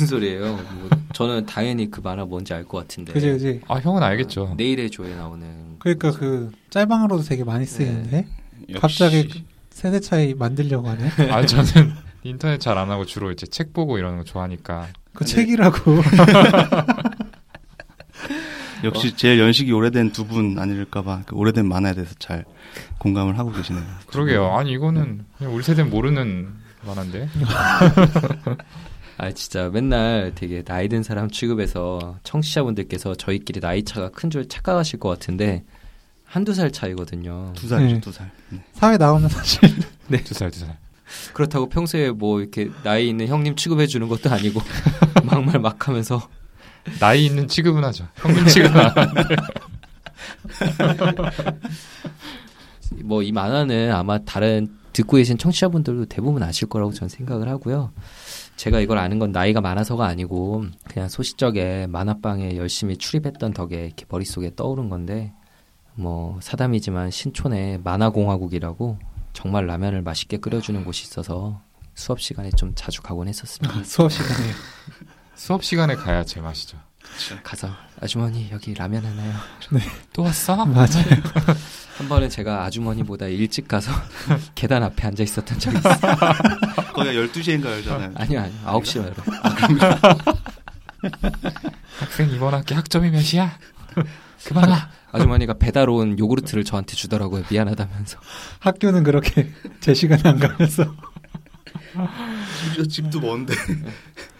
무슨 0.04 0.18
소리예요? 0.18 0.56
뭐 0.56 0.90
저는 1.14 1.46
당연히 1.46 1.90
그 1.92 2.02
만화 2.02 2.26
뭔지 2.26 2.54
알 2.54 2.64
것 2.66 2.80
같은데. 2.80 3.14
그지 3.14 3.30
그지. 3.32 3.62
아 3.68 3.76
형은 3.76 4.02
알겠죠. 4.04 4.54
내일의 4.58 4.90
조에 4.92 5.16
나오는 5.16 5.48
그러니까 5.80 6.12
그 6.12 6.52
짤방으로도 6.70 7.24
되게 7.24 7.44
많이 7.44 7.66
쓰이는데 7.66 8.26
역시 8.70 8.80
갑자기 8.82 9.44
세대 9.70 10.00
차이 10.00 10.34
만들려고 10.34 10.88
하네. 10.90 11.32
아 11.32 11.46
저는 11.46 11.94
인터넷 12.24 12.60
잘 12.60 12.78
안 12.78 12.90
하고 12.90 13.06
주로 13.06 13.32
이제 13.32 13.46
책 13.48 13.74
보고 13.74 13.98
이러는 13.98 14.18
거 14.20 14.24
좋아하니까 14.24 14.88
그 15.14 15.26
네. 15.26 15.32
책이라고. 15.36 16.02
역시 18.84 19.16
제일 19.16 19.40
연식이 19.40 19.72
오래된 19.72 20.12
두 20.12 20.26
분 20.26 20.58
아닐까봐 20.60 21.22
그 21.26 21.36
오래된 21.36 21.66
만화에 21.68 21.94
대해서 21.94 22.14
잘 22.20 22.44
공감을 23.00 23.38
하고 23.38 23.52
계시네요. 23.52 23.84
그러게요. 24.08 24.54
아니 24.58 24.72
이거는 24.72 25.26
그냥 25.38 25.54
우리 25.56 25.64
세대 25.64 25.84
모르는 25.84 26.50
만화인데. 26.86 27.30
아 29.18 29.32
진짜 29.32 29.70
맨날 29.70 30.32
되게 30.36 30.64
나이 30.64 30.88
든 30.90 31.04
사람 31.04 31.30
취급해서 31.30 32.18
청취자분들께서 32.24 33.16
저희끼리 33.16 33.60
나이 33.60 33.84
차가 33.84 34.10
큰 34.10 34.30
줄 34.30 34.48
착각하실 34.48 35.00
것 35.00 35.10
같은데 35.10 35.64
한두 36.26 36.54
살 36.54 36.72
차이거든요. 36.72 37.54
두 37.56 37.68
살이죠, 37.68 37.94
네. 37.96 38.02
두 38.02 38.12
살. 38.12 38.32
네. 38.50 38.64
사회 38.74 38.98
나오면 38.98 39.30
사실 39.30 39.60
두살 40.26 40.50
두 40.50 40.60
살. 40.62 40.78
그렇다고 41.34 41.70
평소에 41.70 42.10
뭐 42.10 42.42
이렇게 42.42 42.72
나이 42.84 43.08
있는 43.10 43.28
형님 43.28 43.56
취급해 43.56 43.86
주는 43.86 44.08
것도 44.08 44.32
아니고 44.32 44.60
막말 45.26 45.60
막 45.60 45.88
하면서 45.88 46.28
나이 47.00 47.28
있는 47.28 47.48
취급은 47.48 47.84
하죠. 47.84 48.08
평균 48.16 48.48
취급은 48.48 48.80
안 48.80 48.90
하는데. 48.98 49.36
뭐이 53.04 53.32
만화는 53.32 53.92
아마 53.92 54.18
다른 54.20 54.68
듣고 54.92 55.18
계신 55.18 55.38
청취자분들도 55.38 56.06
대부분 56.06 56.44
아실 56.44 56.68
거라고 56.68 56.94
저는 56.94 57.10
생각을 57.10 57.48
하고요. 57.48 57.92
제가 58.56 58.80
이걸 58.80 58.98
아는 58.98 59.20
건 59.20 59.32
나이가 59.32 59.62
많아서가 59.62 60.06
아니고 60.06 60.66
그냥 60.86 61.10
소시적에 61.10 61.88
만화방에 61.88 62.56
열심히 62.56 62.98
출입했던 62.98 63.54
덕에 63.54 63.86
이렇게 63.86 64.06
머릿속에 64.08 64.52
떠오른 64.56 64.90
건데 64.90 65.34
뭐 65.96 66.40
사담이지만 66.42 67.12
신촌에 67.12 67.80
만화공화국이라고 67.84 68.98
정말 69.34 69.68
라면을 69.68 70.02
맛있게 70.02 70.38
끓여주는 70.38 70.84
곳이 70.86 71.04
있어서 71.04 71.62
수업 71.96 72.22
시간에 72.22 72.50
좀 72.52 72.74
자주 72.76 73.02
가곤 73.02 73.28
했었습니다. 73.28 73.84
수업 73.84 74.12
시간에 74.12 74.52
수업 75.36 75.64
시간에 75.64 75.96
가야 75.96 76.24
제맛이죠. 76.24 76.78
가서 77.44 77.70
아주머니 78.02 78.50
여기 78.52 78.74
라면 78.74 79.06
하나요? 79.06 79.34
또 80.14 80.24
왔어? 80.24 80.56
맞아요. 80.66 81.06
한 81.98 82.10
번은 82.10 82.30
제가 82.30 82.64
아주머니보다 82.66 83.28
일찍 83.28 83.68
가서 83.68 83.92
계단 84.56 84.82
앞에 84.84 85.08
앉아 85.08 85.24
있었던 85.24 85.60
적이 85.60 85.78
있어요. 85.78 85.96
거기가 86.94 87.14
12시인가 87.14 87.66
열잖아요. 87.66 88.12
아니요, 88.16 88.40
아니요. 88.42 88.60
9시에 88.66 88.98
열어요. 88.98 89.16
학생 92.00 92.30
이번 92.32 92.54
학기 92.56 92.74
학점이 92.74 93.12
몇이야? 93.12 93.58
그만 94.46 94.70
와. 94.70 94.90
아주머니가 95.12 95.54
배달 95.60 95.90
온 95.90 96.18
요구르트를 96.18 96.64
저한테 96.64 96.96
주더라고요. 96.96 97.44
미안하다면서. 97.50 98.20
학교는 98.60 99.04
그렇게 99.04 99.52
제 99.80 99.94
시간에 99.94 100.22
안 100.26 100.40
가면서. 100.40 100.96
심지어 102.64 102.84
집도 102.86 103.20
먼데. 103.22 103.54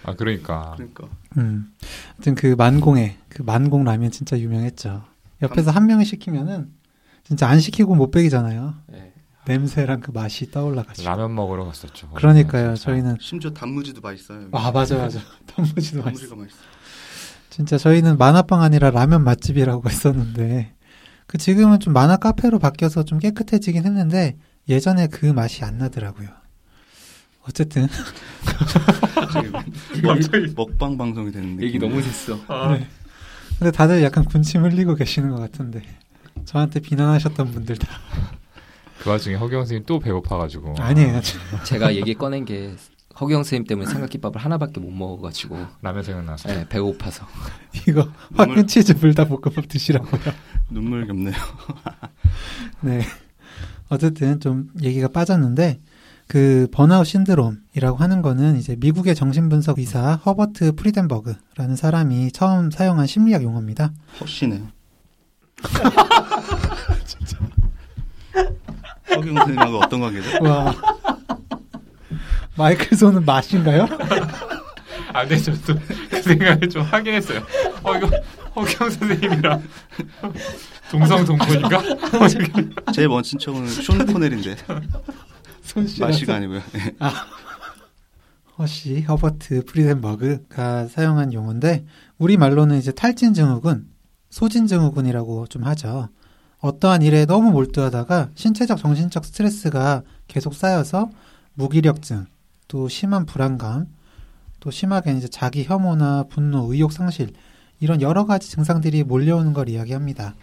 아 0.04 0.14
그러니까 0.16 0.74
그러니까. 0.78 1.08
음. 1.38 1.72
하여튼 2.16 2.36
그 2.36 2.56
만공에 2.58 3.18
그 3.30 3.42
만공 3.42 3.84
라면 3.84 4.12
진짜 4.12 4.38
유명했죠. 4.38 5.04
옆에서 5.42 5.72
한 5.72 5.88
명이 5.88 6.06
시키면은 6.06 6.72
진짜 7.24 7.48
안 7.48 7.60
시키고 7.60 7.96
못 7.96 8.12
베기잖아요. 8.12 8.74
네. 8.88 9.14
냄새랑 9.46 10.00
그 10.00 10.12
맛이 10.12 10.52
떠올라가지고. 10.52 11.08
라면 11.08 11.36
먹으러 11.36 11.66
갔었죠. 11.66 12.10
그러니까요. 12.12 12.76
진짜. 12.76 12.92
저희는 12.92 13.18
심지어 13.20 13.52
단무지도 13.52 14.00
맛있어요. 14.02 14.48
아 14.52 14.72
맞아 14.72 14.98
맞아. 14.98 15.20
단무지도 15.48 16.02
맛있어. 16.02 16.04
단무지가 16.04 16.36
맛있어. 16.36 16.58
진짜 17.50 17.78
저희는 17.78 18.18
만화방 18.18 18.62
아니라 18.62 18.90
라면 18.90 19.24
맛집이라고 19.24 19.84
했었는데 19.90 20.74
그 21.28 21.38
지금은 21.38 21.80
좀 21.80 21.94
만화 21.94 22.18
카페로 22.18 22.60
바뀌어서 22.60 23.04
좀 23.04 23.20
깨끗해지긴 23.20 23.86
했는데 23.86 24.38
예전에 24.70 25.08
그 25.08 25.26
맛이 25.26 25.64
안 25.64 25.78
나더라고요. 25.78 26.30
어쨌든 27.48 27.88
갑자기 30.04 30.54
먹방 30.56 30.98
방송이 30.98 31.32
되는. 31.32 31.62
얘기 31.62 31.78
너무 31.80 32.02
됐어. 32.02 32.36
네. 32.72 32.88
근데 33.60 33.72
다들 33.72 34.02
약간 34.04 34.26
군침 34.26 34.64
흘리고 34.64 34.96
계시는 34.96 35.30
것 35.30 35.38
같은데 35.38 35.82
저한테 36.46 36.80
비난하셨던 36.80 37.52
분들 37.52 37.78
다 37.78 37.88
그 39.04 39.10
와중에 39.10 39.36
허경 39.36 39.62
선생님 39.62 39.84
또 39.86 40.00
배고파가지고 40.00 40.76
아니에요. 40.80 41.20
제가 41.66 41.94
얘기 41.94 42.14
꺼낸 42.14 42.46
게 42.46 42.74
허경 43.20 43.44
선생님 43.44 43.68
때문에 43.68 43.92
삼각김밥을 43.92 44.40
하나밖에 44.40 44.80
못 44.80 44.92
먹어가지고 44.92 45.58
라면 45.82 46.04
생각나서 46.04 46.48
네, 46.48 46.66
배고파서 46.70 47.28
이거 47.86 48.10
화끈 48.36 48.66
치즈 48.66 48.94
불닭볶음밥 49.00 49.68
드시라고요. 49.68 50.22
눈물 50.70 51.06
겹네요. 51.06 51.36
네. 52.80 53.02
어쨌든 53.90 54.40
좀 54.40 54.70
얘기가 54.82 55.10
빠졌는데 55.10 55.82
그 56.28 56.68
번아웃 56.72 57.06
신드롬이라고 57.06 57.98
하는 57.98 58.22
거는 58.22 58.58
이제 58.58 58.76
미국의 58.80 59.16
정신분석 59.16 59.80
의사 59.80 60.16
허버트 60.26 60.74
프리덴버그라는 60.76 61.76
사람이 61.76 62.32
처음 62.32 62.72
사용한 62.72 63.08
심리학 63.08 63.44
용어입니다. 63.44 63.92
허씨네요. 64.20 64.68
허경 69.10 69.36
선생님하고 69.36 69.78
어떤 69.78 70.00
관계죠? 70.02 70.44
와. 70.44 70.74
마이클 72.56 72.98
손은 72.98 73.26
마씨인가요? 73.26 73.88
아 75.14 75.22
근데 75.22 75.38
저도 75.38 75.76
그 76.10 76.22
생각을 76.22 76.70
좀 76.70 76.82
하긴 76.82 77.14
했어요. 77.14 77.44
어 77.84 77.96
이거 77.96 78.10
허경 78.56 78.90
선생님이랑 78.90 79.64
동성동본이니까 80.90 81.82
제 82.94 83.08
먼 83.08 83.38
친척은 83.40 83.68
쇼 83.68 83.94
코넬인데 84.06 84.56
마씨가 86.00 86.36
아니고요. 86.36 86.62
네. 86.74 86.96
허씨, 88.58 89.02
허버트, 89.02 89.66
프리덴버그가 89.66 90.88
사용한 90.88 91.34
용어인데 91.34 91.86
우리 92.18 92.38
말로는 92.38 92.78
이제 92.78 92.92
탈진 92.92 93.34
증후군, 93.34 93.88
소진 94.30 94.68
증후군이라고 94.68 95.48
좀 95.48 95.64
하죠. 95.64 96.10
어떠한 96.60 97.02
일에 97.02 97.26
너무 97.26 97.52
몰두하다가 97.52 98.30
신체적, 98.36 98.78
정신적 98.78 99.26
스트레스가 99.26 100.04
계속 100.28 100.54
쌓여서 100.54 101.10
무기력증, 101.56 102.26
또 102.68 102.88
심한 102.88 103.26
불안감, 103.26 103.88
또 104.60 104.72
심하게 104.72 105.14
이제 105.14 105.28
자기 105.28 105.64
혐오나 105.64 106.24
분노, 106.30 106.72
의욕 106.72 106.94
상실 106.94 107.34
이런 107.80 108.02
여러 108.02 108.26
가지 108.26 108.50
증상들이 108.50 109.04
몰려오는 109.04 109.52
걸 109.54 109.68
이야기합니다. 109.68 110.36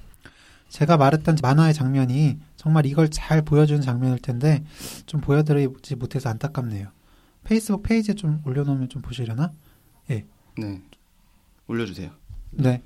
제가 0.71 0.97
말했던 0.97 1.37
만화의 1.43 1.75
장면이 1.75 2.39
정말 2.57 2.87
이걸 2.87 3.11
잘 3.11 3.43
보여주는 3.43 3.81
장면일 3.83 4.19
텐데 4.21 4.65
좀 5.07 5.21
보여드리지 5.21 5.97
못해서 5.97 6.31
안타깝네요. 6.31 6.89
페이스북 7.45 7.83
페이지에 7.83 8.15
좀 8.15 8.41
올려놓으면 8.47 8.89
좀 8.89 9.03
보시려나? 9.03 9.53
네. 10.09 10.25
올려주세요. 11.67 12.11
네. 12.53 12.83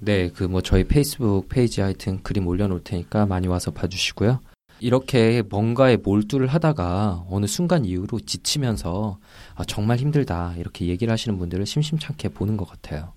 네, 0.00 0.30
그 0.30 0.44
뭐 0.44 0.60
저희 0.62 0.84
페이스북 0.84 1.48
페이지 1.48 1.80
하여튼 1.80 2.22
그림 2.22 2.46
올려놓을 2.46 2.82
테니까 2.82 3.26
많이 3.26 3.46
와서 3.46 3.70
봐주시고요. 3.70 4.40
이렇게 4.80 5.42
뭔가에 5.42 5.96
몰두를 5.96 6.48
하다가 6.48 7.26
어느 7.28 7.46
순간 7.46 7.84
이후로 7.84 8.18
지치면서 8.20 9.18
아, 9.54 9.64
정말 9.64 9.98
힘들다 9.98 10.54
이렇게 10.56 10.86
얘기를 10.86 11.12
하시는 11.12 11.38
분들을 11.38 11.64
심심찮게 11.66 12.30
보는 12.30 12.56
것 12.56 12.68
같아요. 12.68 13.12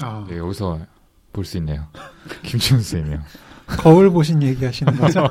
아, 0.00 0.26
네, 0.28 0.36
여기서 0.36 0.80
볼 1.34 1.44
수 1.44 1.58
있네요. 1.58 1.86
김치훈 2.42 2.80
선생님이요. 2.80 3.20
거울 3.66 4.10
보신 4.10 4.42
얘기 4.42 4.64
하시는 4.64 4.96
거죠? 4.96 5.26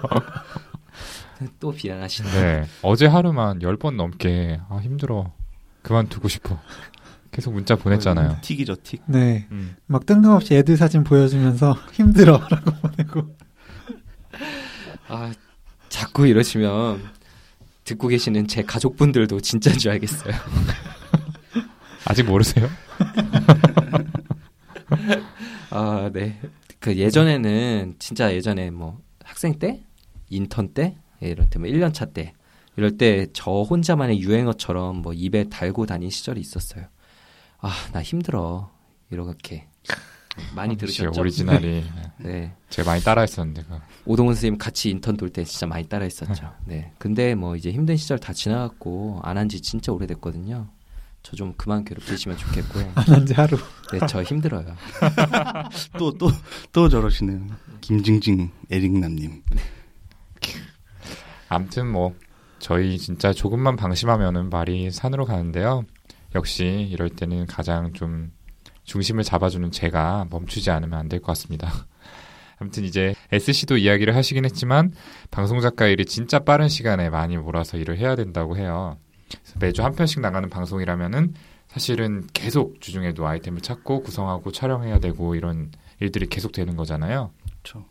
또 1.59 1.71
비난하시네. 1.71 2.29
네, 2.31 2.65
어제 2.83 3.05
하루만 3.07 3.59
10번 3.59 3.95
넘게 3.95 4.59
아 4.69 4.77
힘들어 4.77 5.33
그만두고 5.81 6.27
싶어 6.29 6.59
계속 7.31 7.53
문자 7.53 7.75
보냈잖아요. 7.75 8.37
틱이죠, 8.41 8.75
틱. 8.83 9.01
네. 9.07 9.47
음. 9.51 9.75
막 9.87 10.05
뜬금없이 10.05 10.53
애들 10.55 10.77
사진 10.77 11.03
보여주면서 11.03 11.73
힘들어 11.93 12.37
라고 12.49 12.71
보내고. 12.71 13.35
아, 15.09 15.31
자꾸 15.89 16.27
이러시면 16.27 17.03
듣고 17.83 18.07
계시는 18.07 18.47
제 18.47 18.61
가족분들도 18.63 19.39
진짜인 19.41 19.77
줄 19.79 19.91
알겠어요. 19.91 20.33
아직 22.05 22.23
모르세요? 22.23 22.69
아, 25.75 26.09
네. 26.13 26.39
그 26.79 26.95
예전에는 26.97 27.95
진짜 27.99 28.33
예전에 28.33 28.69
뭐 28.71 28.99
학생 29.23 29.57
때, 29.57 29.83
인턴 30.29 30.73
때, 30.73 30.97
예, 31.23 31.29
이럴 31.29 31.49
때뭐 31.49 31.65
1년 31.67 31.93
차 31.93 32.05
때 32.05 32.33
이럴 32.75 32.97
때 32.97 33.27
저 33.33 33.51
혼자만의 33.61 34.19
유행어처럼 34.21 34.97
뭐 35.01 35.13
입에 35.13 35.45
달고 35.45 35.85
다닌 35.85 36.09
시절이 36.09 36.39
있었어요. 36.41 36.85
아, 37.59 37.71
나 37.93 38.01
힘들어. 38.03 38.71
이렇게 39.09 39.67
많이 40.55 40.75
들으셨죠? 40.75 41.19
오리지널이 41.21 41.83
네. 42.19 42.53
제가 42.69 42.89
많이 42.91 43.03
따라했었는데. 43.03 43.63
오동훈 44.05 44.33
선생님 44.33 44.57
같이 44.57 44.89
인턴 44.89 45.15
돌 45.15 45.29
때 45.29 45.43
진짜 45.43 45.67
많이 45.67 45.87
따라했었죠. 45.87 46.51
네. 46.65 46.91
근데 46.97 47.35
뭐 47.35 47.55
이제 47.55 47.71
힘든 47.71 47.95
시절 47.95 48.17
다 48.19 48.33
지나갔고 48.33 49.19
안 49.23 49.37
한 49.37 49.47
지 49.49 49.61
진짜 49.61 49.91
오래됐거든요. 49.91 50.67
저 51.23 51.35
좀 51.37 51.53
그만 51.57 51.83
괴롭히시면 51.85 52.37
좋겠고요. 52.37 52.91
안한지 52.95 53.33
하루. 53.33 53.57
네, 53.91 53.99
저 54.07 54.21
힘들어요. 54.21 54.75
또, 55.97 56.11
또, 56.17 56.29
또 56.71 56.89
저러시네요. 56.89 57.47
김징징 57.81 58.51
에릭남님. 58.69 59.41
아무튼 61.49 61.87
뭐 61.91 62.13
저희 62.59 62.97
진짜 62.97 63.33
조금만 63.33 63.75
방심하면은 63.75 64.49
말이 64.49 64.91
산으로 64.91 65.25
가는데요. 65.25 65.83
역시 66.35 66.65
이럴 66.91 67.09
때는 67.09 67.45
가장 67.45 67.93
좀 67.93 68.31
중심을 68.83 69.23
잡아주는 69.23 69.71
제가 69.71 70.27
멈추지 70.29 70.71
않으면 70.71 70.99
안 70.99 71.07
될 71.09 71.19
것 71.19 71.27
같습니다. 71.27 71.71
아무튼 72.59 72.83
이제 72.83 73.13
SC도 73.31 73.77
이야기를 73.77 74.15
하시긴 74.15 74.45
했지만 74.45 74.93
방송 75.31 75.59
작가 75.61 75.87
일이 75.87 76.05
진짜 76.05 76.39
빠른 76.39 76.69
시간에 76.69 77.09
많이 77.09 77.37
몰아서 77.37 77.77
일을 77.77 77.97
해야 77.97 78.15
된다고 78.15 78.57
해요. 78.57 78.97
매주 79.59 79.83
한 79.83 79.93
편씩 79.93 80.21
나가는 80.21 80.49
방송이라면은 80.49 81.33
사실은 81.67 82.27
계속 82.33 82.79
주중에도 82.81 83.27
아이템을 83.27 83.61
찾고 83.61 84.03
구성하고 84.03 84.51
촬영해야 84.51 84.99
되고 84.99 85.35
이런 85.35 85.71
일들이 85.99 86.27
계속 86.27 86.51
되는 86.51 86.75
거잖아요. 86.75 87.31
그렇죠. 87.43 87.85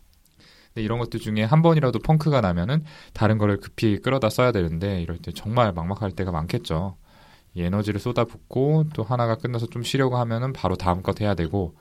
근데 0.69 0.83
이런 0.85 0.99
것들 0.99 1.21
중에 1.21 1.43
한 1.43 1.63
번이라도 1.63 1.99
펑크가 1.99 2.41
나면은 2.41 2.85
다른 3.13 3.39
거를 3.39 3.59
급히 3.59 3.99
끌어다 3.99 4.31
써야 4.31 4.53
되는데 4.53 5.03
이럴 5.03 5.19
때 5.19 5.33
정말 5.33 5.73
막막할 5.73 6.13
때가 6.13 6.31
많겠죠. 6.31 6.97
이 7.55 7.63
에너지를 7.63 8.01
쏟아붓고 8.01 8.87
또 8.95 9.03
하나가 9.03 9.37
끝나서 9.37 9.67
좀 9.67 9.83
쉬려고 9.83 10.17
하면은 10.17 10.53
바로 10.53 10.77
다음 10.77 11.03
것 11.03 11.21
해야 11.21 11.35
되고 11.35 11.75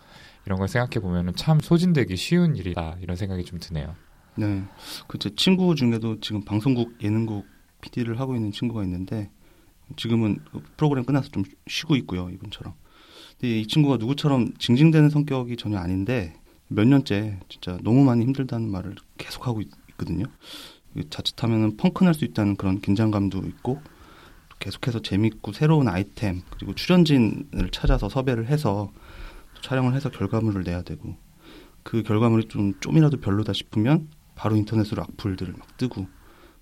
이런 0.45 0.60
걸 0.60 0.67
생각해 0.67 1.00
보면은 1.00 1.34
참 1.36 1.60
소진되기 1.60 2.17
쉬운 2.17 2.56
일이다 2.56 2.97
이런 3.02 3.15
생각이 3.15 3.45
좀 3.45 3.60
드네요. 3.60 3.95
네. 4.36 4.63
그 5.08 5.17
제 5.17 5.30
친구 5.36 5.76
중에도 5.76 6.19
지금 6.19 6.43
방송국 6.43 7.02
예능국 7.04 7.45
PD를 7.82 8.19
하고 8.19 8.36
있는 8.36 8.52
친구가 8.52 8.84
있는데 8.84 9.30
지금은 9.97 10.39
그 10.51 10.62
프로그램 10.77 11.06
끝나서 11.06 11.30
좀 11.30 11.43
쉬고 11.67 11.95
있고요. 11.97 12.30
이분처럼. 12.30 12.73
근데 13.39 13.60
이 13.60 13.67
친구가 13.67 13.97
누구처럼 13.97 14.54
징징대는 14.58 15.10
성격이 15.10 15.58
전혀 15.58 15.77
아닌데 15.77 16.34
몇 16.67 16.88
년째 16.88 17.39
진짜 17.49 17.77
너무 17.84 18.04
많이 18.04 18.23
힘들다는 18.23 18.69
말을 18.69 18.95
계속 19.17 19.47
하고 19.47 19.62
있, 19.62 19.69
거든요 19.97 20.25
자칫하면은 21.10 21.77
펑크 21.77 22.04
날 22.04 22.13
수 22.13 22.25
있다는 22.25 22.56
그런 22.56 22.82
긴장감도 22.82 23.39
있고 23.47 23.82
또 24.49 24.58
계속해서 24.60 25.01
재밌고 25.01 25.54
새로운 25.54 25.88
아이템 25.88 26.41
그리고 26.49 26.73
출연진을 26.75 27.69
찾아서 27.71 28.10
섭외를 28.10 28.47
해서 28.47 28.91
또 29.56 29.62
촬영을 29.62 29.93
해서 29.93 30.10
결과물을 30.10 30.63
내야 30.63 30.82
되고 30.82 31.15
그 31.84 32.04
결과물이 32.04 32.47
좀 32.47 32.73
좀이라도 32.80 33.17
별로다 33.21 33.54
싶으면 33.54 34.10
바로 34.36 34.56
인터넷으로 34.56 35.01
악플들을 35.04 35.54
막 35.58 35.77
뜨고 35.77 36.08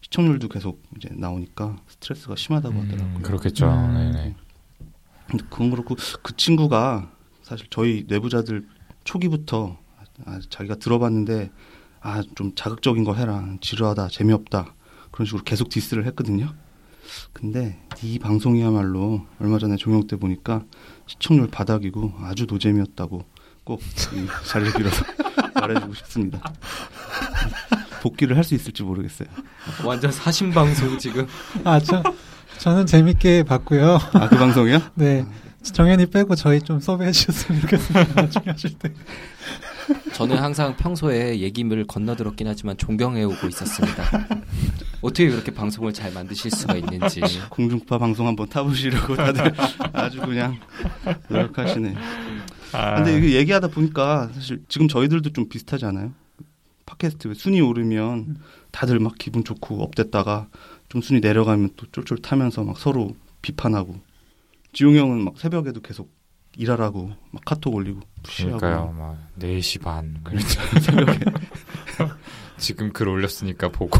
시청률도 0.01 0.47
계속 0.49 0.81
이제 0.97 1.09
나오니까 1.11 1.77
스트레스가 1.87 2.35
심하다고 2.35 2.75
하더라고요. 2.81 3.15
음, 3.17 3.21
그렇겠죠. 3.21 3.67
음. 3.69 3.93
네네. 3.93 4.35
근데 5.27 5.45
그건 5.49 5.69
그렇고 5.71 5.95
그 6.23 6.35
친구가 6.35 7.11
사실 7.43 7.67
저희 7.69 8.05
내부자들 8.07 8.67
초기부터 9.03 9.77
아, 10.25 10.39
자기가 10.49 10.75
들어봤는데 10.75 11.51
아 12.01 12.21
좀 12.35 12.53
자극적인 12.55 13.03
거 13.03 13.13
해라 13.13 13.45
지루하다 13.61 14.07
재미없다 14.07 14.73
그런 15.11 15.25
식으로 15.25 15.43
계속 15.43 15.69
디스를 15.69 16.05
했거든요. 16.07 16.53
근데 17.33 17.79
이 18.03 18.19
방송이야말로 18.19 19.25
얼마 19.39 19.57
전에 19.59 19.75
종영 19.75 20.07
때 20.07 20.15
보니까 20.15 20.63
시청률 21.07 21.47
바닥이고 21.49 22.13
아주 22.21 22.45
노잼이었다고 22.45 23.25
꼭이 23.65 23.79
자리를 24.47 24.73
빌어서 24.73 25.03
말해주고 25.55 25.93
싶습니다. 25.95 26.41
복귀를 28.01 28.35
할 28.37 28.43
수 28.43 28.55
있을지 28.55 28.83
모르겠어요. 28.83 29.27
완전 29.85 30.11
사신 30.11 30.51
방송 30.51 30.97
지금. 30.97 31.27
아, 31.63 31.79
저, 31.79 32.01
저는 32.59 32.85
재밌게 32.85 33.43
봤고요. 33.43 33.97
아 34.13 34.27
그 34.29 34.37
방송이요? 34.37 34.81
네. 34.95 35.25
정현이 35.61 36.05
빼고 36.07 36.35
저희 36.35 36.61
좀 36.61 36.79
섭외해 36.79 37.11
주셨으면 37.11 37.61
좋겠습니다. 37.61 38.21
나중에 38.21 38.45
하실 38.47 38.73
때. 38.79 38.93
저는 40.13 40.37
항상 40.37 40.75
평소에 40.77 41.39
얘기를 41.39 41.85
건너들었긴 41.85 42.47
하지만 42.47 42.77
존경해 42.77 43.23
오고 43.23 43.47
있었습니다. 43.47 44.03
어떻게 45.01 45.29
그렇게 45.29 45.51
방송을 45.53 45.93
잘 45.93 46.11
만드실 46.13 46.51
수가 46.51 46.75
있는지. 46.75 47.21
공중파 47.49 47.97
방송 47.97 48.27
한번 48.27 48.47
타보시려고 48.47 49.15
다들 49.15 49.53
아주 49.93 50.21
그냥 50.21 50.57
노력하시네. 51.27 51.95
아, 52.71 52.95
근데 52.95 53.33
얘기하다 53.35 53.69
보니까 53.69 54.29
사실 54.33 54.61
지금 54.69 54.87
저희들도 54.87 55.31
좀 55.33 55.49
비슷하지 55.49 55.85
않아요? 55.85 56.13
팟캐스트 56.99 57.33
순위 57.33 57.61
오르면 57.61 58.37
다들 58.71 58.99
막 58.99 59.15
기분 59.17 59.43
좋고 59.43 59.81
업됐다가 59.81 60.47
좀 60.89 61.01
순위 61.01 61.21
내려가면 61.21 61.71
또 61.77 61.85
쫄쫄 61.91 62.19
타면서 62.19 62.63
막 62.63 62.77
서로 62.77 63.15
비판하고 63.41 63.99
지용 64.73 64.95
형은 64.95 65.23
막 65.23 65.37
새벽에도 65.37 65.81
계속 65.81 66.11
일하라고 66.57 67.11
막 67.31 67.45
카톡 67.45 67.73
올리고 67.73 68.01
푸시하고 68.23 68.57
그러니까요. 68.57 68.93
막 68.97 69.17
4시 69.39 69.81
반때 69.81 70.37
새벽에. 70.81 71.19
지금 72.57 72.91
글 72.91 73.07
올렸으니까 73.07 73.69
보고. 73.69 73.97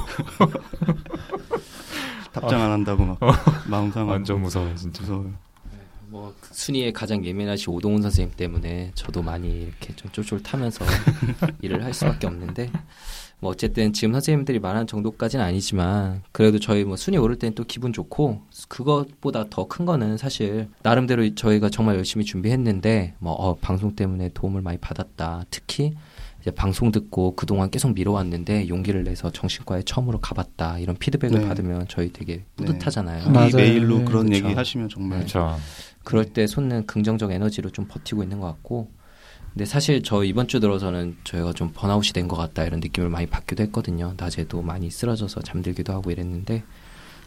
답장 2.34 2.62
안 2.62 2.72
한다고 2.72 3.06
막 3.06 3.20
마음 3.70 3.92
상하고. 3.92 4.12
완전 4.12 4.42
무서워요 4.42 4.76
진짜. 4.76 5.02
무서워요. 5.02 5.34
뭐 6.60 6.66
순위에 6.66 6.92
가장 6.92 7.24
예민하신 7.24 7.74
오동훈 7.74 8.02
선생님 8.02 8.36
때문에 8.36 8.92
저도 8.94 9.22
많이 9.22 9.64
이렇게 9.64 9.96
좀 9.96 10.12
쫄쫄 10.12 10.44
타면서 10.44 10.84
일을 11.62 11.84
할 11.86 11.94
수밖에 11.94 12.28
없는데 12.28 12.70
뭐 13.40 13.52
어쨌든 13.52 13.94
지금 13.94 14.12
선생님들이 14.12 14.60
말하는 14.60 14.86
정도까지는 14.86 15.44
아니지만 15.44 16.22
그래도 16.34 16.60
저희 16.60 16.84
뭐 16.84 16.98
순위 16.98 17.18
오를 17.18 17.38
때는 17.38 17.56
또 17.56 17.64
기분 17.64 17.94
좋고 17.94 18.42
그것보다 18.68 19.46
더 19.50 19.70
큰 19.70 19.86
거는 19.86 20.18
사실 20.18 20.68
나름대로 20.84 21.34
저희가 21.34 21.70
정말 21.70 21.96
열심히 21.96 22.26
준비했는데 22.26 23.14
뭐 23.20 23.34
어, 23.34 23.56
방송 23.56 23.96
때문에 23.96 24.32
도움을 24.34 24.62
많이 24.62 24.78
받았다. 24.78 25.46
특히 25.52 25.94
이제 26.42 26.52
방송 26.52 26.92
듣고 26.92 27.36
그동안 27.36 27.70
계속 27.70 27.94
미뤄왔는데 27.94 28.70
용기를 28.70 29.04
내서 29.04 29.30
정신과에 29.30 29.84
처음으로 29.84 30.20
가봤다 30.20 30.80
이런 30.80 30.96
피드백을 30.98 31.42
네. 31.42 31.48
받으면 31.48 31.86
저희 31.90 32.12
되게 32.14 32.44
뿌듯하잖아요. 32.56 33.28
이 33.28 33.30
맞아요. 33.30 33.50
메일로 33.56 34.00
네, 34.00 34.06
그런 34.06 34.26
그렇죠. 34.28 34.46
얘기 34.46 34.56
하시면 34.56 34.90
정말 34.90 35.20
그렇죠. 35.20 35.58
그럴 36.10 36.26
때 36.26 36.48
솟는 36.48 36.88
긍정적 36.88 37.32
에너지로 37.32 37.70
좀 37.70 37.86
버티고 37.88 38.24
있는 38.24 38.40
것 38.40 38.48
같고 38.48 38.90
근데 39.54 39.66
사실 39.66 40.02
저 40.02 40.24
이번 40.24 40.48
주 40.48 40.60
들어서는 40.60 41.18
저희가 41.24 41.54
좀 41.54 41.70
번아웃이 41.72 42.14
된 42.14 42.28
것 42.28 42.36
같다 42.36 42.64
이런 42.64 42.80
느낌을 42.80 43.10
많이 43.10 43.28
받기도 43.28 43.62
했거든요 43.66 44.16
낮에도 44.18 44.64
많이 44.64 44.90
쓰러져서 44.90 45.42
잠들기도 45.44 45.94
하고 45.94 46.10
이랬는데 46.10 46.64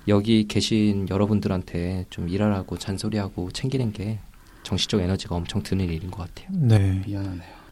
여기 0.09 0.49
계신 0.49 1.09
여러분들한테 1.09 2.07
좀 2.11 2.29
일하라고 2.29 2.77
잔소리하고 2.77 3.53
챙기는 3.53 3.93
게 3.93 4.19
정신적 4.65 5.01
에너지가 5.01 5.37
엄청 5.37 5.63
드는 5.63 5.85
일인 5.85 6.11
것 6.11 6.27
같아요 6.27 6.49
네. 6.53 7.03
미안하네요. 7.07 7.63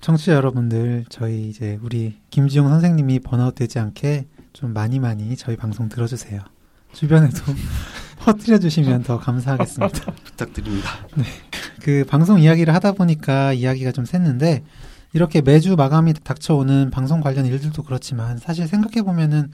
청취자 0.00 0.34
여러분들, 0.34 1.04
저희 1.08 1.48
이제 1.48 1.78
우리 1.82 2.14
김지용 2.30 2.68
선생님이 2.68 3.18
번아웃 3.20 3.54
되지 3.56 3.78
않게 3.80 4.26
좀 4.52 4.72
많이 4.72 5.00
많이 5.00 5.36
저희 5.36 5.56
방송 5.56 5.88
들어주세요. 5.90 6.40
주변에도 6.94 7.36
퍼뜨려 8.24 8.58
주시면 8.58 9.02
더 9.02 9.18
감사하겠습니다. 9.18 10.12
부탁드립니다. 10.24 10.88
그 11.82 12.06
방송 12.08 12.40
이야기를 12.40 12.72
하다 12.72 12.92
보니까 12.92 13.52
이야기가 13.52 13.92
좀 13.92 14.04
샜는데 14.04 14.62
이렇게 15.12 15.42
매주 15.42 15.76
마감이 15.76 16.14
닥쳐오는 16.14 16.90
방송 16.90 17.20
관련 17.20 17.44
일들도 17.44 17.82
그렇지만 17.82 18.38
사실 18.38 18.66
생각해 18.66 19.02
보면은 19.02 19.52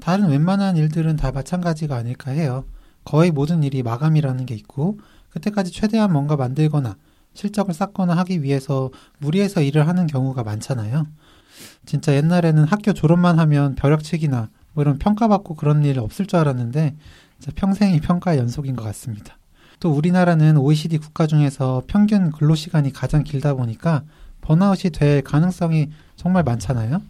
다른 0.00 0.28
웬만한 0.28 0.76
일들은 0.76 1.16
다 1.16 1.32
마찬가지가 1.32 1.96
아닐까 1.96 2.30
해요. 2.30 2.64
거의 3.04 3.30
모든 3.30 3.62
일이 3.62 3.82
마감이라는 3.82 4.44
게 4.44 4.54
있고 4.54 4.98
그때까지 5.30 5.72
최대한 5.72 6.12
뭔가 6.12 6.36
만들거나 6.36 6.96
실적을 7.32 7.72
쌓거나 7.72 8.14
하기 8.18 8.42
위해서 8.42 8.90
무리해서 9.18 9.62
일을 9.62 9.88
하는 9.88 10.06
경우가 10.06 10.42
많잖아요. 10.42 11.06
진짜 11.86 12.14
옛날에는 12.14 12.64
학교 12.64 12.92
졸업만 12.92 13.38
하면 13.38 13.74
벼락치기나 13.76 14.50
뭐 14.74 14.82
이런 14.82 14.98
평가받고 14.98 15.54
그런 15.54 15.84
일 15.84 15.98
없을 15.98 16.26
줄 16.26 16.38
알았는데 16.38 16.94
평생이 17.56 18.00
평가의 18.00 18.38
연속인 18.38 18.76
것 18.76 18.82
같습니다. 18.84 19.38
또 19.80 19.90
우리나라는 19.90 20.58
OECD 20.58 20.98
국가 20.98 21.26
중에서 21.26 21.82
평균 21.86 22.30
근로 22.30 22.54
시간이 22.54 22.92
가장 22.92 23.24
길다 23.24 23.54
보니까 23.54 24.04
번아웃이 24.42 24.90
될 24.92 25.22
가능성이 25.22 25.90
정말 26.16 26.42
많잖아요. 26.42 27.00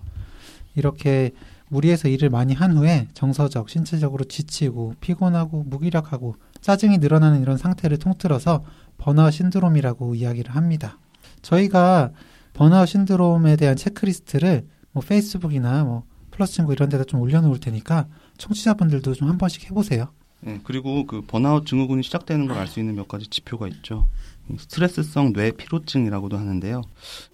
이렇게 0.77 1.33
무리해서 1.69 2.09
일을 2.09 2.31
많이 2.31 2.55
한 2.55 2.77
후에 2.77 3.09
정서적, 3.15 3.71
신체적으로 3.71 4.25
지치고 4.25 4.95
피곤하고 5.01 5.65
무기력하고 5.65 6.37
짜증이 6.61 6.99
늘어나는 6.99 7.43
이런 7.43 7.57
상태를 7.57 7.99
통틀어서 7.99 8.65
번아웃 8.99 9.33
신드롬이라고 9.33 10.15
이야기를 10.15 10.55
합니다. 10.55 10.99
저희가 11.43 12.11
번아웃 12.53 12.89
신드롬에 12.89 13.57
대한 13.57 13.77
체크리스트를 13.77 14.67
뭐 14.93 15.03
페이스북이나 15.03 15.85
뭐 15.85 16.05
플러스 16.31 16.55
친구 16.55 16.73
이런 16.73 16.89
데다 16.89 17.05
좀 17.05 17.21
올려놓을 17.21 17.59
테니까 17.61 18.07
청취자분들도 18.39 19.15
좀 19.15 19.29
한 19.29 19.39
번씩 19.39 19.71
해보세요. 19.71 20.09
네, 20.43 20.59
그리고 20.65 21.07
그 21.07 21.23
번아웃 21.23 21.67
증후군이 21.67 22.03
시작되는 22.03 22.47
걸 22.49 22.57
알 22.59 22.67
수 22.67 22.81
있는 22.81 22.95
몇 22.95 23.09
가지 23.09 23.27
지표가 23.29 23.69
있죠. 23.69 24.07
이 24.49 24.57
스트레스성 24.59 25.33
뇌 25.35 25.51
피로증이라고도 25.53 26.39
하는데요. 26.39 26.83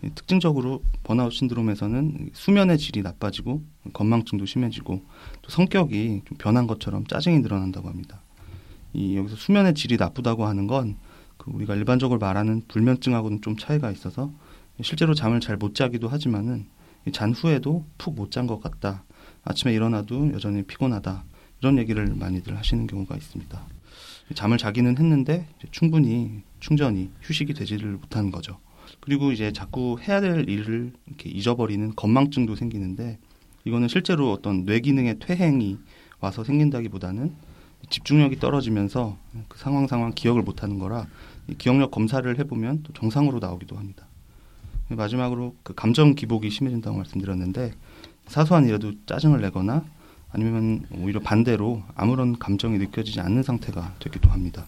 이 0.03 0.11
특징적으로 0.15 0.83
번아웃 1.05 1.33
신드롬에서는 1.33 2.31
수면의 2.33 2.79
질이 2.79 3.03
나빠지고 3.03 3.63
건망증도 3.93 4.45
심해지고 4.47 5.03
또 5.43 5.51
성격이 5.51 6.23
좀 6.27 6.39
변한 6.39 6.67
것처럼 6.67 7.07
짜증이 7.07 7.39
늘어난다고 7.41 7.89
합니다. 7.89 8.21
이 8.93 9.17
여기서 9.17 9.37
수면의 9.37 9.75
질이 9.75 9.97
나쁘다고 9.97 10.47
하는 10.47 10.67
건 10.67 10.97
그 11.39 11.51
우리가 11.55 11.75
일반적으로 11.75 12.19
말하는 12.19 12.63
불면증하고는 12.67 13.43
좀 13.43 13.57
차이가 13.57 13.91
있어서 13.91 14.33
실제로 14.83 15.15
잠을 15.15 15.39
잘 15.41 15.57
못 15.59 15.75
자기도 15.75 16.09
하지만은 16.09 16.67
이잔 17.07 17.33
후에도 17.33 17.85
푹 17.99 18.15
못 18.17 18.31
잔 18.31 18.47
것 18.47 18.61
같다. 18.61 19.05
아침에 19.45 19.73
일어나도 19.75 20.33
여전히 20.33 20.63
피곤하다. 20.65 21.25
이런 21.61 21.79
얘기를 21.79 22.07
많이들 22.15 22.57
하시는 22.57 22.87
경우가 22.87 23.17
있습니다. 23.17 23.67
잠을 24.35 24.59
자기는 24.59 24.99
했는데 24.99 25.47
충분히 25.71 26.43
충전이 26.61 27.11
휴식이 27.23 27.55
되지를 27.55 27.93
못하는 27.93 28.31
거죠. 28.31 28.59
그리고 29.01 29.33
이제 29.33 29.53
자꾸 29.53 29.99
해야 30.01 30.21
될 30.21 30.49
일을 30.49 30.93
이렇게 31.07 31.31
잊어버리는 31.31 31.95
건망증도 31.95 32.57
생기는데 32.57 33.19
이거는 33.65 33.89
실제로 33.89 34.33
어떤 34.33 34.65
뇌 34.65 34.81
기능의 34.81 35.19
퇴행이 35.19 35.79
와서 36.21 36.45
생긴다기보다는 36.45 37.35
집중력이 37.89 38.39
떨어지면서 38.39 39.17
그 39.49 39.59
상황 39.59 39.87
상황 39.87 40.13
기억을 40.13 40.43
못하는 40.43 40.79
거라 40.79 41.07
이 41.49 41.55
기억력 41.55 41.91
검사를 41.91 42.39
해보면 42.39 42.83
또 42.83 42.93
정상으로 42.93 43.39
나오기도 43.39 43.77
합니다. 43.77 44.07
마지막으로 44.89 45.55
그 45.63 45.75
감정 45.75 46.15
기복이 46.15 46.51
심해진다고 46.51 46.97
말씀드렸는데 46.97 47.75
사소한 48.27 48.67
일에도 48.67 48.93
짜증을 49.07 49.41
내거나 49.41 49.85
아니면 50.37 50.85
오히려 50.95 51.19
반대로 51.19 51.83
아무런 51.95 52.39
감정이 52.39 52.77
느껴지지 52.77 53.21
않는 53.21 53.43
상태가 53.43 53.95
되기도 53.99 54.29
합니다. 54.29 54.67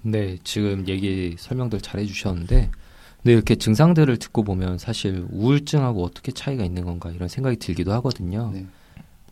네, 0.00 0.38
지금 0.44 0.88
얘기 0.88 1.36
설명들 1.38 1.82
잘 1.82 2.00
해주셨는데, 2.00 2.70
근데 3.22 3.32
이렇게 3.32 3.54
증상들을 3.54 4.16
듣고 4.16 4.44
보면 4.44 4.78
사실 4.78 5.26
우울증하고 5.30 6.02
어떻게 6.02 6.32
차이가 6.32 6.64
있는 6.64 6.86
건가 6.86 7.10
이런 7.10 7.28
생각이 7.28 7.56
들기도 7.56 7.92
하거든요. 7.92 8.50
네. 8.54 8.66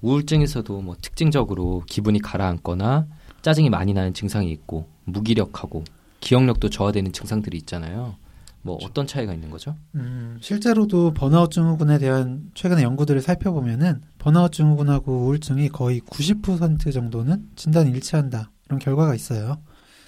우울증에서도 0.03 0.83
뭐 0.83 0.95
특징적으로 1.01 1.85
기분이 1.87 2.21
가라앉거나 2.21 3.07
짜증이 3.41 3.71
많이 3.71 3.95
나는 3.95 4.13
증상이 4.13 4.51
있고 4.53 4.89
무기력하고 5.05 5.85
기억력도 6.21 6.69
저하되는 6.69 7.13
증상들이 7.13 7.57
있잖아요. 7.59 8.17
뭐 8.62 8.79
어떤 8.83 9.07
차이가 9.07 9.35
있는 9.35 9.51
거죠? 9.51 9.77
음, 9.96 10.38
실제로도 10.40 11.14
번아웃 11.14 11.51
증후군에 11.51 11.98
대한 11.98 12.51
최근의 12.55 12.85
연구들을 12.85 13.20
살펴보면은 13.20 14.03
번아웃 14.18 14.53
증후군하고 14.53 15.27
우울증이 15.27 15.68
거의 15.68 16.01
90% 16.01 16.92
정도는 16.92 17.48
진단이 17.57 17.90
일치한다. 17.90 18.51
이런 18.66 18.79
결과가 18.79 19.14
있어요. 19.14 19.59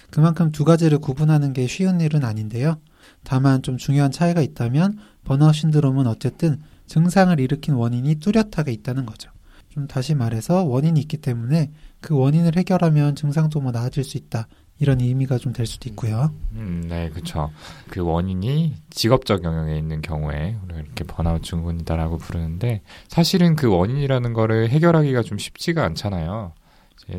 그만큼 0.09 0.51
두 0.51 0.63
가지를 0.63 0.99
구분하는 0.99 1.51
게 1.53 1.67
쉬운 1.67 1.99
일은 1.99 2.23
아닌데요. 2.23 2.79
다만 3.23 3.61
좀 3.61 3.77
중요한 3.77 4.11
차이가 4.11 4.41
있다면 4.41 4.97
번아웃 5.25 5.53
신드롬은 5.53 6.07
어쨌든 6.07 6.61
증상을 6.87 7.37
일으킨 7.39 7.73
원인이 7.73 8.15
뚜렷하게 8.15 8.71
있다는 8.71 9.05
거죠. 9.05 9.31
좀 9.69 9.87
다시 9.87 10.15
말해서 10.15 10.63
원인이 10.63 10.97
있기 11.01 11.17
때문에 11.17 11.71
그 11.99 12.15
원인을 12.15 12.55
해결하면 12.55 13.15
증상도 13.15 13.59
뭐 13.59 13.73
나아질 13.73 14.05
수 14.05 14.17
있다. 14.17 14.47
이런 14.79 14.99
의미가 14.99 15.37
좀 15.37 15.53
될 15.53 15.65
수도 15.65 15.87
있고요. 15.89 16.31
음, 16.53 16.85
네, 16.89 17.09
그렇죠. 17.09 17.49
그 17.89 18.01
원인이 18.01 18.75
직업적 18.89 19.43
영역에 19.43 19.77
있는 19.77 20.01
경우에 20.01 20.57
이렇게 20.69 21.03
번아웃 21.05 21.43
증후군이다라고 21.43 22.17
부르는데 22.17 22.81
사실은 23.07 23.55
그 23.55 23.69
원인이라는 23.69 24.33
거를 24.33 24.69
해결하기가 24.69 25.21
좀 25.23 25.37
쉽지가 25.37 25.83
않잖아요. 25.85 26.51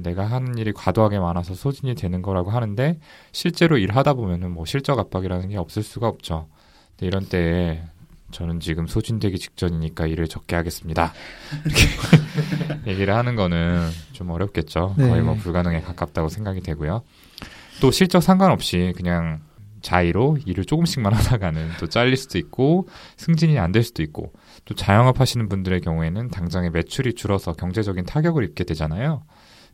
내가 0.03 0.27
하는 0.27 0.59
일이 0.59 0.73
과도하게 0.73 1.19
많아서 1.19 1.55
소진이 1.55 1.95
되는 1.95 2.21
거라고 2.21 2.51
하는데 2.51 2.99
실제로 3.33 3.79
일하다 3.79 4.15
보면은 4.15 4.51
뭐 4.51 4.65
실적 4.67 4.99
압박이라는 4.99 5.49
게 5.51 5.57
없을 5.57 5.83
수가 5.83 6.09
없죠. 6.09 6.49
근데 6.91 7.07
이런 7.07 7.27
때에 7.27 7.83
저는 8.33 8.61
지금 8.61 8.87
소진되기 8.87 9.39
직전이니까 9.39 10.07
일을 10.07 10.27
적게 10.29 10.57
하겠습니다. 10.57 11.13
이렇게 11.65 12.91
얘기를 12.91 13.15
하는 13.15 13.37
거는 13.37 13.89
좀 14.13 14.31
어렵겠죠. 14.31 14.95
네. 14.99 15.09
거의 15.09 15.23
뭐 15.23 15.35
불가능에 15.35 15.81
가깝다고 15.81 16.29
생각이 16.29 16.61
되고요. 16.61 17.03
또 17.81 17.91
실적 17.91 18.23
상관없이 18.23 18.93
그냥 18.97 19.41
자의로 19.83 20.39
일을 20.47 20.65
조금씩만 20.65 21.13
하다가는 21.15 21.71
또 21.79 21.87
잘릴 21.87 22.17
수도 22.17 22.39
있고 22.39 22.89
승진이 23.17 23.59
안 23.59 23.73
될 23.73 23.83
수도 23.85 24.03
있고 24.03 24.33
또 24.65 24.75
자영업 24.75 25.21
하시는 25.21 25.49
분들의 25.49 25.81
경우에는 25.83 26.29
당장에 26.29 26.71
매출이 26.71 27.15
줄어서 27.15 27.53
경제적인 27.53 28.05
타격을 28.07 28.43
입게 28.45 28.65
되잖아요. 28.65 29.23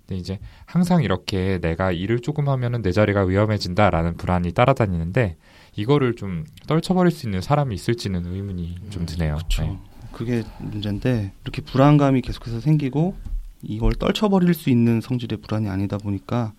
근데 0.06 0.18
이제 0.18 0.38
항상 0.66 1.02
이렇게 1.02 1.58
내가 1.62 1.92
일을 1.92 2.20
조금 2.20 2.48
하면은 2.48 2.82
내 2.82 2.90
자리가 2.92 3.22
위험해진다라는 3.22 4.16
불안이 4.16 4.52
따라다니는데 4.52 5.36
이거를 5.74 6.14
좀 6.16 6.44
떨쳐버릴 6.66 7.10
수 7.10 7.26
있는 7.26 7.40
사람이 7.40 7.74
있을지는 7.74 8.26
의문이 8.26 8.76
좀 8.90 9.06
드네요. 9.06 9.36
그렇죠. 9.36 9.62
네. 9.62 9.78
그게 10.12 10.42
문제인데 10.58 11.32
이렇게 11.42 11.62
불안감이 11.62 12.20
계속해서 12.20 12.60
생기고 12.60 13.16
이걸 13.62 13.94
떨쳐버릴 13.94 14.52
수 14.54 14.68
있는 14.70 15.00
성질의 15.00 15.38
불안이 15.40 15.68
아니다 15.68 15.96
보니까 15.96 16.52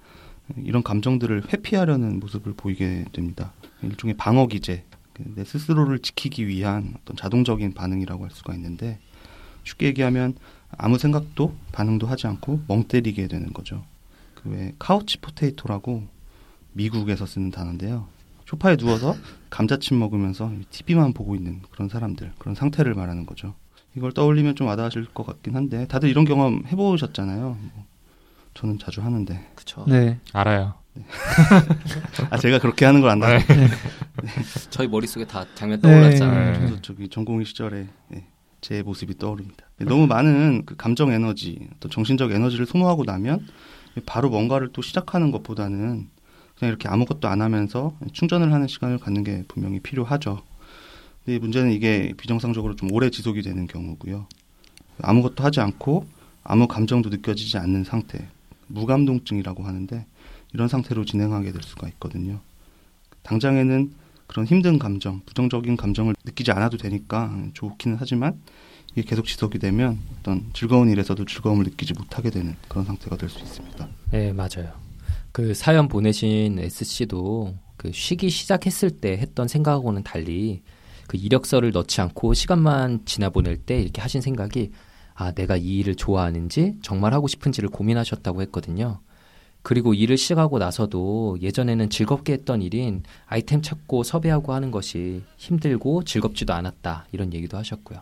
이런 0.58 0.82
감정들을 0.84 1.54
회피하려는 1.54 2.20
모습을 2.20 2.54
보이게 2.54 3.06
됩니다. 3.14 3.54
일종의 3.84 4.18
방어 4.18 4.48
기제, 4.48 4.86
내 5.20 5.44
스스로를 5.44 6.00
지키기 6.00 6.48
위한 6.48 6.96
어떤 7.02 7.16
자동적인 7.16 7.74
반응이라고 7.74 8.24
할 8.24 8.32
수가 8.32 8.56
있는데 8.56 9.00
쉽게 9.64 9.88
얘기하면 9.88 10.36
아무 10.76 10.98
생각도 10.98 11.56
반응도 11.72 12.08
하지 12.08 12.26
않고 12.28 12.62
멍 12.68 12.86
때리게 12.86 13.28
되는 13.28 13.54
거죠. 13.54 13.84
그 14.36 14.50
왜 14.50 14.74
카우치 14.80 15.20
포테이토라고 15.20 16.04
미국에서 16.74 17.26
쓰는 17.26 17.52
단어인데요. 17.52 18.08
소파에 18.46 18.76
누워서 18.78 19.16
감자칩 19.50 19.96
먹으면서 19.96 20.52
TV만 20.70 21.14
보고 21.14 21.36
있는 21.36 21.62
그런 21.72 21.90
사람들, 21.90 22.34
그런 22.38 22.56
상태를 22.56 22.94
말하는 22.94 23.26
거죠. 23.26 23.54
이걸 23.96 24.12
떠올리면 24.12 24.56
좀 24.56 24.68
와닿으실 24.68 25.06
것 25.14 25.26
같긴 25.26 25.56
한데 25.56 25.88
다들 25.88 26.10
이런 26.10 26.26
경험 26.26 26.64
해보셨잖아요. 26.68 27.58
뭐 27.60 27.86
저는 28.54 28.80
자주 28.80 29.02
하는데. 29.02 29.48
그쵸. 29.56 29.86
네. 29.88 30.20
알아요. 30.34 30.76
아 32.30 32.38
제가 32.38 32.60
그렇게 32.60 32.86
하는 32.86 33.02
걸 33.02 33.10
안다. 33.10 33.38
네. 33.38 33.46
저희 34.70 34.88
머릿속에 34.88 35.26
다 35.26 35.46
장면 35.56 35.82
네. 35.82 35.90
떠올랐잖아요. 35.90 36.68
저도 36.68 36.82
저기 36.82 37.10
전공의 37.10 37.46
시절에 37.46 37.88
예, 38.14 38.26
제 38.62 38.84
모습이 38.84 39.18
떠오릅니다. 39.18 39.66
너무 39.80 40.08
많은 40.08 40.64
그 40.66 40.76
감정 40.76 41.12
에너지, 41.12 41.68
또 41.80 41.90
정신적 41.90 42.32
에너지를 42.32 42.66
소모하고 42.66 43.04
나면 43.06 43.46
바로 44.06 44.30
뭔가를 44.30 44.70
또 44.72 44.82
시작하는 44.82 45.32
것보다는 45.32 46.10
그냥 46.58 46.70
이렇게 46.70 46.88
아무것도 46.88 47.28
안 47.28 47.42
하면서 47.42 47.96
충전을 48.12 48.54
하는 48.54 48.68
시간을 48.68 49.00
갖는 49.00 49.24
게 49.24 49.44
분명히 49.48 49.80
필요하죠. 49.80 50.42
근데 51.26 51.40
문제는 51.40 51.72
이게 51.72 52.14
비정상적으로 52.18 52.76
좀 52.76 52.92
오래 52.92 53.10
지속이 53.10 53.42
되는 53.42 53.68
경우고요. 53.68 54.28
아무것도 55.02 55.44
하지 55.44 55.60
않고 55.62 56.06
아무 56.44 56.68
감정도 56.68 57.10
느껴지지 57.10 57.58
않는 57.58 57.84
상태, 57.84 58.28
무감동증이라고 58.68 59.64
하는데 59.64 60.06
이런 60.54 60.68
상태로 60.68 61.06
진행하게 61.06 61.52
될 61.52 61.64
수가 61.64 61.88
있거든요. 61.90 62.40
당장에는 63.24 63.94
그런 64.28 64.46
힘든 64.46 64.78
감정, 64.80 65.22
부정적인 65.26 65.78
감정을 65.78 66.16
느끼지 66.26 66.52
않아도 66.52 66.78
되니까 66.78 67.34
좋기는 67.54 67.98
하지만 68.00 68.40
이게 68.92 69.02
계속 69.04 69.26
지속이 69.26 69.60
되면 69.60 69.98
어떤 70.20 70.46
즐거운 70.54 70.90
일에서도 70.90 71.24
즐거움을 71.26 71.64
느끼지 71.66 71.94
못하게 71.94 72.30
되는 72.30 72.56
그런 72.68 72.86
상태가 72.86 73.18
될 73.18 73.30
수 73.30 73.40
있습니다. 73.40 73.88
네, 74.12 74.32
맞아요. 74.34 74.83
그 75.34 75.56
사연 75.56 75.88
보내신 75.88 76.60
SC도 76.60 77.56
그 77.76 77.92
쉬기 77.92 78.30
시작했을 78.30 78.92
때 78.92 79.18
했던 79.18 79.48
생각하고는 79.48 80.04
달리 80.04 80.62
그 81.08 81.18
이력서를 81.18 81.72
넣지 81.72 82.02
않고 82.02 82.36
시간만 82.36 83.06
지나 83.06 83.32
보낼 83.32 83.58
때 83.58 83.82
이렇게 83.82 84.00
하신 84.00 84.22
생각이 84.22 84.72
아, 85.16 85.32
내가 85.32 85.58
이 85.58 85.80
일을 85.80 85.96
좋아하는지 85.96 86.78
정말 86.84 87.16
하고 87.16 87.28
싶은지를 87.28 87.70
고민하셨다고 87.70 88.44
했거든요. 88.44 89.00
그리고 89.64 89.96
일을 89.96 90.18
시작하고 90.18 90.60
나서도 90.60 91.40
예전에는 91.42 91.90
즐겁게 91.90 92.34
했던 92.34 92.62
일인 92.62 93.02
아이템 93.26 93.64
찾고 93.64 94.04
섭외하고 94.04 94.54
하는 94.54 94.70
것이 94.70 95.24
힘들고 95.38 96.04
즐겁지도 96.04 96.54
않았다. 96.54 97.08
이런 97.12 97.34
얘기도 97.34 97.58
하셨고요. 97.58 98.02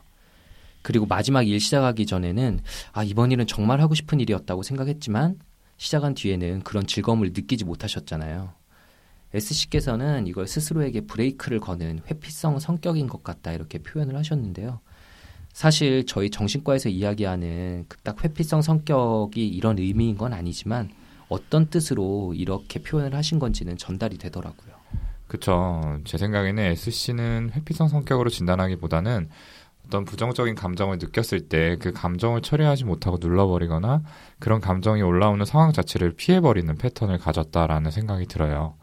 그리고 0.82 1.06
마지막 1.06 1.48
일 1.48 1.62
시작하기 1.62 2.06
전에는 2.08 2.60
아, 2.92 3.06
이번 3.06 3.32
일은 3.32 3.48
정말 3.48 3.80
하고 3.80 3.96
싶은 3.96 4.20
일이었다고 4.20 4.64
생각했지만 4.64 5.38
시작한 5.82 6.14
뒤에는 6.14 6.62
그런 6.62 6.86
즐거움을 6.86 7.30
느끼지 7.34 7.66
못하셨잖아요. 7.66 8.54
S씨께서는 9.34 10.28
이걸 10.28 10.48
스스로에게 10.48 11.08
브레이크를 11.08 11.60
거는 11.60 12.02
회피성 12.06 12.60
성격인 12.60 13.08
것 13.08 13.24
같다 13.24 13.52
이렇게 13.52 13.80
표현을 13.80 14.16
하셨는데요. 14.16 14.80
사실 15.54 16.06
저희 16.06 16.30
정신과에서 16.30 16.90
이야기하는 16.90 17.86
그딱 17.88 18.24
회피성 18.24 18.62
성격이 18.62 19.48
이런 19.48 19.80
의미인 19.80 20.20
건 20.20 20.34
아니지만 20.34 20.92
어떤 21.30 21.68
뜻으로 21.72 22.36
이렇게 22.36 22.80
표현을 22.84 23.16
하신 23.16 23.40
건지는 23.40 23.76
전달이 23.76 24.20
되더라고요. 24.20 24.76
그쵸. 25.28 26.00
제 26.04 26.20
생각에는 26.20 26.62
SC는 26.62 27.54
회피성 27.56 27.88
성격으로 27.88 28.30
진단하기보다는 28.30 29.30
어떤 29.92 30.06
부정적인 30.06 30.56
감정을 30.56 31.00
느꼈을 31.00 31.50
때 31.50 31.76
그 31.80 31.92
감정을 31.92 32.42
처리하지 32.42 32.86
못하고 32.86 33.18
눌러버리거나 33.20 34.02
그런 34.40 34.62
감정이 34.62 35.02
올라오는 35.02 35.44
상황 35.46 35.74
자체를 35.74 36.14
피해버리는 36.14 36.74
패턴을 36.78 37.18
가졌다라는 37.18 37.92
생각이 37.92 38.26
들어요. 38.26 38.76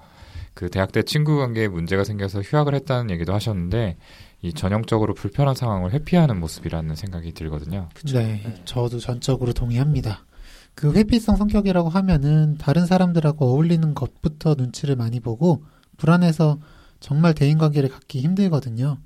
그 0.53 0.69
대학 0.69 0.93
때 0.93 1.03
친구 1.03 1.39
관계에 1.39 1.69
문제가 1.69 2.05
생겨서 2.05 2.43
휴학을 2.43 2.75
했다는 2.75 3.11
얘기도 3.11 3.33
하셨는데 3.33 3.97
이 4.43 4.53
전형적으로 4.53 5.15
불편한 5.15 5.55
상황을 5.55 5.93
회피하는 5.93 6.39
모습이라는 6.41 6.95
생각이 6.95 7.33
들거든요. 7.33 7.89
네, 8.13 8.63
저도 8.65 8.99
전적으로 8.99 9.53
동의합니다. 9.53 10.27
그 10.75 10.93
회피성 10.93 11.37
성격이라고 11.37 11.89
하면은 11.89 12.59
다른 12.59 12.85
사람들하고 12.87 13.47
어울리는 13.47 13.95
것부터 13.95 14.57
눈치를 14.59 14.97
많이 14.97 15.21
보고 15.21 15.65
불안해서 15.97 16.59
정말 17.01 17.35
대인관계를 17.35 17.89
갖기 17.89 18.21
힘들거든요. 18.21 18.99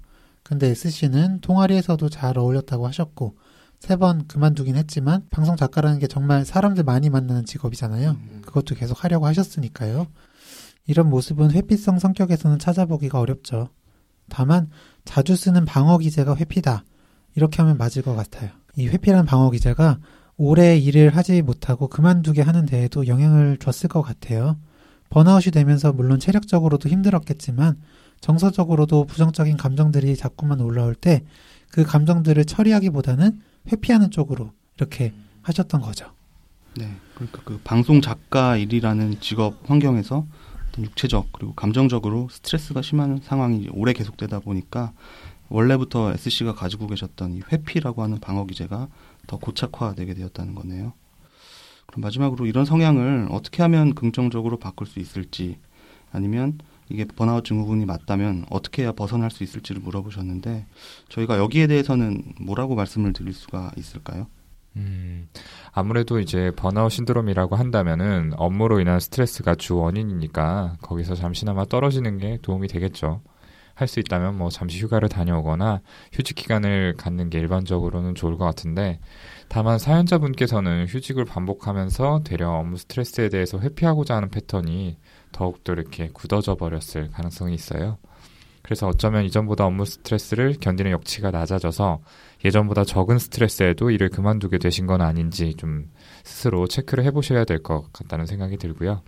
근데 0.43 0.69
S씨는 0.69 1.41
동아리에서도 1.41 2.09
잘 2.09 2.39
어울렸다고 2.39 2.87
하셨고 2.87 3.37
세 3.79 3.97
번 3.97 4.29
그만두긴 4.29 4.77
했지만 4.77 5.27
방송 5.31 5.57
작가라는 5.57 5.99
게 5.99 6.07
정말 6.07 6.45
사람들 6.45 6.85
많이 6.85 7.11
만나는 7.11 7.45
직업이잖아요. 7.45 8.17
그것도 8.43 8.77
계속 8.77 9.03
하려고 9.03 9.27
하셨으니까요. 9.27 10.07
이런 10.87 11.11
모습은 11.11 11.51
회피성 11.51 11.99
성격에서는 11.99 12.61
찾아보기가 12.61 13.19
어렵죠. 13.19 13.71
다만 14.29 14.71
자주 15.05 15.35
쓰는 15.35 15.65
방어 15.65 15.99
기제가 15.99 16.37
회피다. 16.37 16.85
이렇게 17.35 17.61
하면 17.63 17.77
맞을 17.77 18.03
것 18.03 18.15
같아요. 18.15 18.51
이 18.77 18.87
회피라는 18.87 19.27
방어 19.27 19.51
기제가 19.51 19.99
오래 20.37 20.77
일을 20.79 21.17
하지 21.17 21.43
못하고 21.43 21.89
그만두게 21.89 22.41
하는 22.43 22.67
데에도 22.67 23.09
영향을 23.09 23.59
줬을 23.59 23.89
것 23.89 24.03
같아요. 24.03 24.59
번아웃이 25.11 25.51
되면서 25.51 25.93
물론 25.93 26.21
체력적으로도 26.21 26.89
힘들었겠지만 26.89 27.81
정서적으로도 28.23 29.05
부정적인 29.05 29.59
감정들이 29.59 30.17
자꾸만 30.17 30.63
올라올 30.63 30.95
때 30.95 31.23
그 31.73 31.85
감정들을 31.85 32.45
처리하기보다는 32.45 33.41
회피하는 33.73 34.11
쪽으로 34.11 34.53
이렇게 34.77 35.13
하셨던 35.41 35.81
거죠. 35.81 36.13
네, 36.77 36.95
그러니까 37.15 37.41
그 37.45 37.59
방송 37.65 38.01
작가 38.01 38.57
일이라는 38.57 39.21
직업 39.21 39.59
환경에서 39.69 40.27
육체적 40.79 41.33
그리고 41.33 41.55
감정적으로 41.55 42.29
스트레스가 42.31 42.83
심한 42.83 43.21
상황이 43.23 43.69
오래 43.73 43.93
계속되다 43.93 44.41
보니까 44.41 44.93
원래부터 45.49 46.13
SC가 46.13 46.55
가지고 46.55 46.87
계셨던 46.87 47.35
이 47.35 47.43
회피라고 47.51 48.03
하는 48.03 48.21
방어 48.21 48.47
기제가 48.47 48.89
더 49.27 49.37
고착화되게 49.39 50.15
되었다는 50.15 50.55
거네요. 50.55 50.93
그럼 51.87 52.03
마지막으로 52.03 52.47
이런 52.47 52.65
성향을 52.65 53.29
어떻게 53.31 53.63
하면 53.63 53.95
긍정적으로 53.95 54.59
바꿀 54.59 54.87
수 54.87 54.99
있을지 54.99 55.59
아니면 56.11 56.59
이게 56.93 57.05
번아웃 57.07 57.45
증후군이 57.45 57.87
맞다면 57.87 58.45
어떻게 58.51 58.83
해야 58.83 58.93
벗어날 58.93 59.31
수 59.31 59.43
있을지를 59.43 59.81
물어보셨는데 59.81 60.67
저희가 61.09 61.39
여기에 61.39 61.67
대해서는 61.69 62.23
뭐라고 62.41 62.75
말씀을 62.75 63.13
드릴 63.15 63.33
수가 63.33 63.73
있을까요? 63.77 64.27
음, 64.77 65.29
아무래도 65.73 66.19
이제 66.19 66.51
번아웃 66.57 66.93
신드롬이라고 66.93 67.57
한다면은 67.57 68.33
업무로 68.37 68.81
인한 68.81 69.01
스트레스가 69.01 69.55
주 69.55 69.77
원인이니까 69.77 70.77
거기서 70.83 71.15
잠시나마 71.15 71.65
떨어지는 71.65 72.19
게 72.19 72.39
도움이 72.43 72.69
되겠죠. 72.69 73.23
할 73.75 73.89
수 73.89 74.01
있다면 74.01 74.37
뭐 74.37 74.51
잠시 74.51 74.79
휴가를 74.81 75.09
다녀오거나 75.09 75.81
휴직 76.13 76.37
기간을 76.37 76.95
갖는 76.99 77.31
게 77.31 77.39
일반적으로는 77.39 78.15
좋을 78.15 78.37
것 78.37 78.45
같은데 78.45 79.01
다만 79.49 79.79
사연자분께서는 79.79 80.87
휴직을 80.89 81.25
반복하면서 81.25 82.23
되려 82.25 82.51
업무 82.51 82.77
스트레스에 82.77 83.29
대해서 83.29 83.59
회피하고자 83.59 84.15
하는 84.15 84.29
패턴이 84.31 84.99
더욱더 85.33 85.73
이렇게 85.73 86.09
굳어져 86.13 86.55
버렸을 86.55 87.11
가능성이 87.11 87.55
있어요. 87.55 87.99
그래서 88.63 88.87
어쩌면 88.87 89.25
이전보다 89.25 89.67
업무 89.67 89.85
스트레스를 89.85 90.55
견디는 90.61 90.93
역치가 90.93 91.31
낮아져서 91.33 92.01
예전보다 92.45 92.85
적은 92.85 93.19
스트레스에도 93.19 93.91
일을 93.91 94.09
그만두게 94.09 94.59
되신 94.59 94.87
건 94.87 95.01
아닌지 95.01 95.55
좀 95.57 95.91
스스로 96.23 96.69
체크를 96.69 97.05
해보셔야 97.05 97.45
될 97.45 97.59
것 97.63 97.93
같다는 97.93 98.27
생각이 98.27 98.57
들고요. 98.59 99.03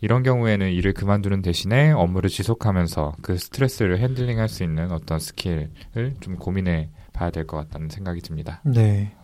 이런 0.00 0.24
경우에는 0.24 0.68
일을 0.72 0.94
그만두는 0.94 1.42
대신에 1.42 1.92
업무를 1.92 2.28
지속하면서 2.28 3.14
그 3.22 3.38
스트레스를 3.38 4.00
handling할 4.00 4.48
수 4.48 4.64
있는 4.64 4.90
어떤 4.90 5.20
skill을 5.20 6.14
좀 6.20 6.36
고민해 6.36 6.90
봐야 7.12 7.30
될 7.30 7.46
것 7.46 7.56
같다는 7.58 7.88
생각이 7.88 8.20
듭니다. 8.20 8.60
네. 8.64 9.14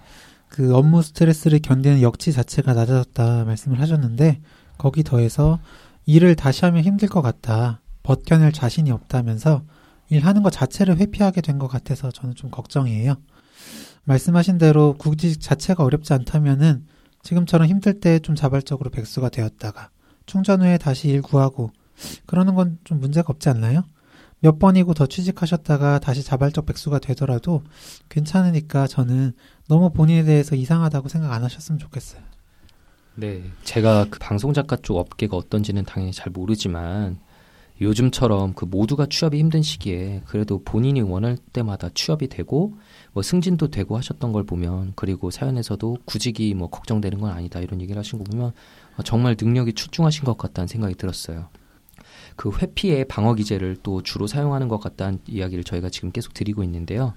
그 0.49 0.75
업무 0.77 1.03
스트레스를 1.03 1.59
견디는 1.59 2.01
역치 2.01 2.33
자체가 2.33 2.75
낮아졌다 2.75 3.45
말씀을 3.45 3.81
하셨는데 3.81 4.41
거기 4.79 5.03
더해서 5.03 5.59
일을 6.09 6.37
다시 6.37 6.65
하면 6.65 6.83
힘들 6.85 7.07
것 7.07 7.21
같다. 7.21 7.83
버텨낼 8.03 8.51
자신이 8.53 8.91
없다면서 8.91 9.63
일하는 10.09 10.43
것 10.43 10.49
자체를 10.51 10.97
회피하게 10.97 11.43
된 11.43 11.59
것 11.59 11.69
같아서 11.69 12.11
저는 12.11 12.35
좀 12.35 12.51
걱정이에요. 12.51 13.17
말씀하신 14.05 14.57
대로 14.57 14.95
구직 14.95 15.39
자체가 15.39 15.85
어렵지 15.85 16.15
않다면은 16.15 16.87
지금처럼 17.23 17.69
힘들 17.69 18.01
때 18.01 18.21
좀 18.21 18.35
자발적으로 18.35 18.89
백수가 18.89 19.29
되었다가 19.29 19.91
충전 20.25 20.63
후에 20.63 20.79
다시 20.79 21.09
일 21.09 21.21
구하고 21.21 21.73
그러는 22.25 22.55
건 22.55 22.79
좀 22.85 23.01
문제가 23.01 23.27
없지 23.29 23.51
않나요? 23.51 23.83
몇 24.41 24.59
번이고 24.59 24.95
더 24.95 25.05
취직하셨다가 25.07 25.99
다시 25.99 26.23
자발적 26.23 26.65
백수가 26.65 27.01
되더라도 27.01 27.63
괜찮으니까 28.09 28.87
저는 28.87 29.33
너무 29.69 29.91
본인에 29.93 30.25
대해서 30.25 30.57
이상하다고 30.57 31.09
생각 31.11 31.33
안 31.35 31.45
하셨으면 31.45 31.79
좋겠어요. 31.79 32.23
네, 33.21 33.43
제가 33.65 34.07
그 34.11 34.21
방송 34.21 34.53
작가 34.53 34.77
쪽 34.77 34.99
업계가 34.99 35.37
어떤지는 35.37 35.85
당연히 35.85 36.13
잘 36.13 36.31
모르지만 36.31 37.19
요즘처럼 37.81 38.55
그 38.55 38.65
모두가 38.65 39.07
취업이 39.07 39.37
힘든 39.41 39.61
시기에 39.61 40.23
그래도 40.25 40.63
본인이 40.63 41.01
원할 41.01 41.37
때마다 41.53 41.89
취업이 41.93 42.29
되고 42.29 42.79
뭐 43.13 43.25
승진도 43.25 43.73
되고 43.73 43.97
하셨던 43.97 44.31
걸 44.31 44.45
보면 44.45 44.93
그리고 44.95 45.33
사연에서도 45.33 45.97
구직이 46.05 46.55
뭐 46.55 46.71
걱정되는 46.71 47.19
건 47.19 47.33
아니다 47.33 47.59
이런 47.59 47.81
얘기를 47.81 47.99
하신 47.99 48.21
거 48.21 48.25
보면 48.25 48.53
정말 49.05 49.35
능력이 49.37 49.73
출중하신 49.73 50.23
것 50.23 50.39
같다는 50.39 50.69
생각이 50.69 50.95
들었어요. 50.95 51.49
그 52.37 52.53
회피의 52.57 53.07
방어 53.07 53.35
기제를 53.35 53.79
또 53.83 54.01
주로 54.01 54.29
사용하는 54.29 54.69
것 54.69 54.79
같다는 54.79 55.19
이야기를 55.27 55.65
저희가 55.65 55.89
지금 55.89 56.13
계속 56.13 56.35
드리고 56.35 56.63
있는데요. 56.63 57.15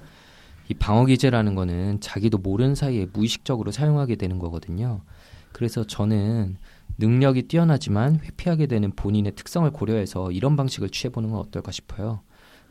이 0.67 0.73
방어 0.73 1.05
기제라는 1.05 1.53
거는 1.53 1.99
자기도 1.99 2.39
모르는 2.39 2.73
사이에 2.73 3.05
무의식적으로 3.13 3.69
사용하게 3.69 4.15
되는 4.15 4.39
거거든요. 4.39 5.01
그래서 5.51 5.85
저는 5.85 6.57
능력이 6.97 7.43
뛰어나지만 7.43 8.19
회피하게 8.23 8.67
되는 8.67 8.91
본인의 8.91 9.35
특성을 9.35 9.69
고려해서 9.71 10.31
이런 10.31 10.55
방식을 10.55 10.89
취해보는 10.89 11.31
건 11.31 11.39
어떨까 11.39 11.71
싶어요. 11.71 12.21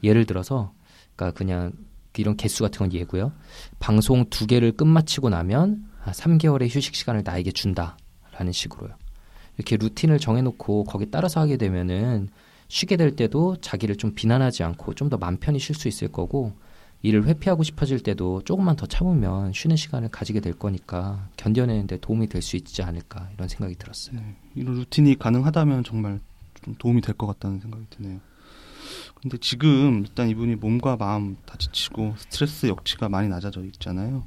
예를 0.02 0.24
들어서, 0.24 0.72
그러니까 1.16 1.36
그냥 1.36 1.72
이런 2.16 2.36
개수 2.36 2.62
같은 2.62 2.78
건 2.78 2.92
예고요. 2.92 3.32
방송 3.78 4.24
두 4.30 4.46
개를 4.46 4.72
끝마치고 4.72 5.28
나면 5.28 5.84
3개월의 6.06 6.74
휴식 6.74 6.94
시간을 6.94 7.22
나에게 7.24 7.52
준다라는 7.52 8.52
식으로요. 8.52 8.94
이렇게 9.56 9.76
루틴을 9.76 10.18
정해놓고 10.18 10.84
거기 10.84 11.10
따라서 11.10 11.40
하게 11.40 11.56
되면은 11.56 12.28
쉬게 12.68 12.96
될 12.96 13.16
때도 13.16 13.56
자기를 13.60 13.96
좀 13.96 14.14
비난하지 14.14 14.62
않고 14.62 14.94
좀 14.94 15.08
더 15.10 15.18
맘 15.18 15.36
편히 15.38 15.58
쉴 15.58 15.74
수 15.74 15.88
있을 15.88 16.08
거고 16.08 16.52
일을 17.02 17.26
회피하고 17.26 17.62
싶어질 17.62 18.00
때도 18.00 18.42
조금만 18.44 18.76
더 18.76 18.86
참으면 18.86 19.52
쉬는 19.54 19.76
시간을 19.76 20.10
가지게 20.10 20.40
될 20.40 20.52
거니까 20.52 21.28
견뎌내는데 21.36 21.98
도움이 22.00 22.28
될 22.28 22.42
수 22.42 22.56
있지 22.56 22.82
않을까 22.82 23.30
이런 23.34 23.48
생각이 23.48 23.74
들었어요. 23.76 24.16
네, 24.20 24.36
이런 24.54 24.74
루틴이 24.76 25.18
가능하다면 25.18 25.84
정말 25.84 26.20
좀 26.62 26.74
도움이 26.78 27.00
될 27.00 27.14
것 27.14 27.26
같다는 27.26 27.60
생각이 27.60 27.84
드네요. 27.90 28.20
근데 29.22 29.36
지금 29.38 30.00
일단 30.00 30.28
이분이 30.28 30.56
몸과 30.56 30.96
마음 30.96 31.36
다 31.46 31.56
지치고 31.58 32.14
스트레스 32.18 32.66
역치가 32.66 33.08
많이 33.08 33.28
낮아져 33.28 33.64
있잖아요. 33.64 34.24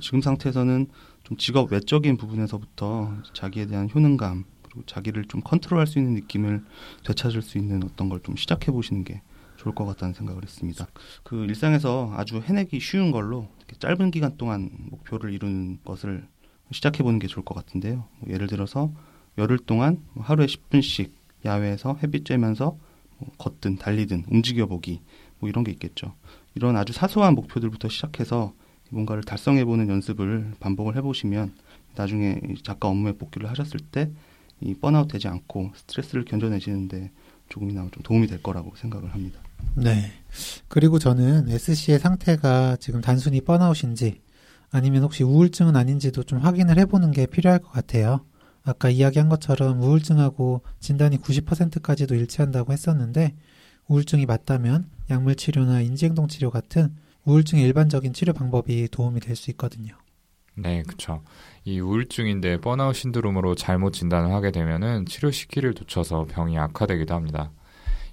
지금 0.00 0.20
상태에서는 0.20 0.86
좀 1.24 1.36
직업 1.36 1.70
외적인 1.72 2.16
부분에서부터 2.16 3.12
자기에 3.32 3.66
대한 3.66 3.88
효능감 3.92 4.44
그리고 4.62 4.82
자기를 4.86 5.26
좀 5.26 5.40
컨트롤할 5.42 5.86
수 5.86 5.98
있는 5.98 6.14
느낌을 6.14 6.64
되찾을 7.04 7.42
수 7.42 7.58
있는 7.58 7.82
어떤 7.84 8.08
걸 8.08 8.20
좀 8.22 8.36
시작해 8.36 8.72
보시는 8.72 9.04
게 9.04 9.20
좋을 9.62 9.74
것 9.74 9.84
같다는 9.86 10.14
생각을 10.14 10.42
했습니다. 10.42 10.86
그 11.22 11.44
일상에서 11.44 12.12
아주 12.16 12.40
해내기 12.40 12.80
쉬운 12.80 13.10
걸로 13.10 13.48
짧은 13.78 14.10
기간 14.10 14.36
동안 14.36 14.70
목표를 14.90 15.32
이루는 15.32 15.78
것을 15.84 16.26
시작해 16.70 17.02
보는 17.02 17.18
게 17.18 17.26
좋을 17.26 17.44
것 17.44 17.54
같은데요. 17.54 18.04
뭐 18.18 18.32
예를 18.32 18.46
들어서 18.46 18.92
열흘 19.38 19.58
동안 19.58 20.02
뭐 20.14 20.24
하루에 20.24 20.46
10분씩 20.46 21.10
야외에서 21.44 21.98
햇빛 22.02 22.24
쬐면서 22.24 22.76
뭐 23.18 23.30
걷든 23.38 23.76
달리든 23.76 24.24
움직여 24.30 24.66
보기 24.66 25.00
뭐 25.38 25.48
이런 25.48 25.64
게 25.64 25.72
있겠죠. 25.72 26.14
이런 26.54 26.76
아주 26.76 26.92
사소한 26.92 27.34
목표들부터 27.34 27.88
시작해서 27.88 28.52
뭔가를 28.90 29.22
달성해 29.22 29.64
보는 29.64 29.88
연습을 29.88 30.52
반복을 30.60 30.96
해 30.96 31.00
보시면 31.00 31.54
나중에 31.94 32.40
작가 32.62 32.88
업무에 32.88 33.12
복귀를 33.12 33.48
하셨을 33.48 33.80
때 33.80 34.10
이 34.62 34.74
번아웃 34.74 35.08
되지 35.08 35.28
않고 35.28 35.72
스트레스를 35.74 36.24
견뎌내시는데 36.24 37.10
조금이나마 37.48 37.90
좀 37.90 38.02
도움이 38.02 38.28
될 38.28 38.42
거라고 38.42 38.74
생각을 38.76 39.12
합니다. 39.12 39.40
네. 39.74 40.12
그리고 40.68 40.98
저는 40.98 41.48
SC의 41.48 41.98
상태가 41.98 42.76
지금 42.76 43.00
단순히 43.00 43.40
번아웃인지 43.40 44.20
아니면 44.70 45.02
혹시 45.02 45.22
우울증은 45.22 45.76
아닌지도 45.76 46.22
좀 46.24 46.38
확인을 46.38 46.78
해보는 46.78 47.10
게 47.12 47.26
필요할 47.26 47.58
것 47.60 47.70
같아요. 47.70 48.24
아까 48.64 48.88
이야기한 48.88 49.28
것처럼 49.28 49.80
우울증하고 49.82 50.62
진단이 50.80 51.18
90%까지도 51.18 52.14
일치한다고 52.14 52.72
했었는데 52.72 53.34
우울증이 53.88 54.24
맞다면 54.26 54.88
약물 55.10 55.34
치료나 55.34 55.80
인지행동 55.80 56.28
치료 56.28 56.50
같은 56.50 56.94
우울증의 57.24 57.64
일반적인 57.64 58.12
치료 58.12 58.32
방법이 58.32 58.88
도움이 58.90 59.20
될 59.20 59.36
수 59.36 59.50
있거든요. 59.50 59.94
네, 60.54 60.82
그렇죠. 60.82 61.22
이 61.64 61.80
우울증인데 61.80 62.60
번아웃 62.60 62.94
신드롬으로 62.94 63.54
잘못 63.54 63.92
진단을 63.92 64.32
하게 64.32 64.50
되면은 64.50 65.06
치료 65.06 65.30
시기를 65.30 65.74
놓쳐서 65.78 66.26
병이 66.30 66.58
악화되기도 66.58 67.14
합니다. 67.14 67.50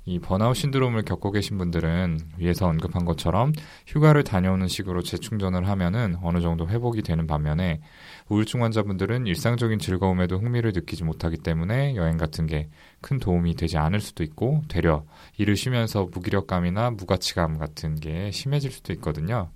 이 0.10 0.20
번아웃 0.20 0.56
신드롬을 0.56 1.04
겪고 1.04 1.32
계신 1.32 1.58
분들은 1.58 2.20
위에서 2.38 2.68
언급한 2.68 3.06
것처럼 3.06 3.54
휴가를 3.88 4.24
다녀오는 4.24 4.68
식으로 4.68 5.04
재충전을 5.04 5.68
하면은 5.68 6.16
어느 6.22 6.42
정도 6.42 6.68
회복이 6.68 7.02
되는 7.04 7.28
반면에 7.28 7.82
우울증 8.28 8.64
환자분들은 8.64 9.28
일상적인 9.28 9.80
즐거움에도 9.80 10.38
흥미를 10.38 10.72
느끼지 10.74 11.04
못하기 11.04 11.38
때문에 11.38 11.96
여행 11.96 12.18
같은 12.18 12.48
게 12.48 12.70
큰 13.02 13.18
도움이 13.20 13.56
되지 13.56 13.78
않을 13.78 14.00
수도 14.02 14.24
있고 14.24 14.64
되려 14.68 15.06
일을 15.38 15.56
쉬면서 15.56 16.10
무기력감이나 16.12 16.92
무가치감 16.92 17.58
같은 17.58 17.96
게 17.96 18.32
심해질 18.32 18.72
수도 18.72 18.94
있거든요. 18.94 19.52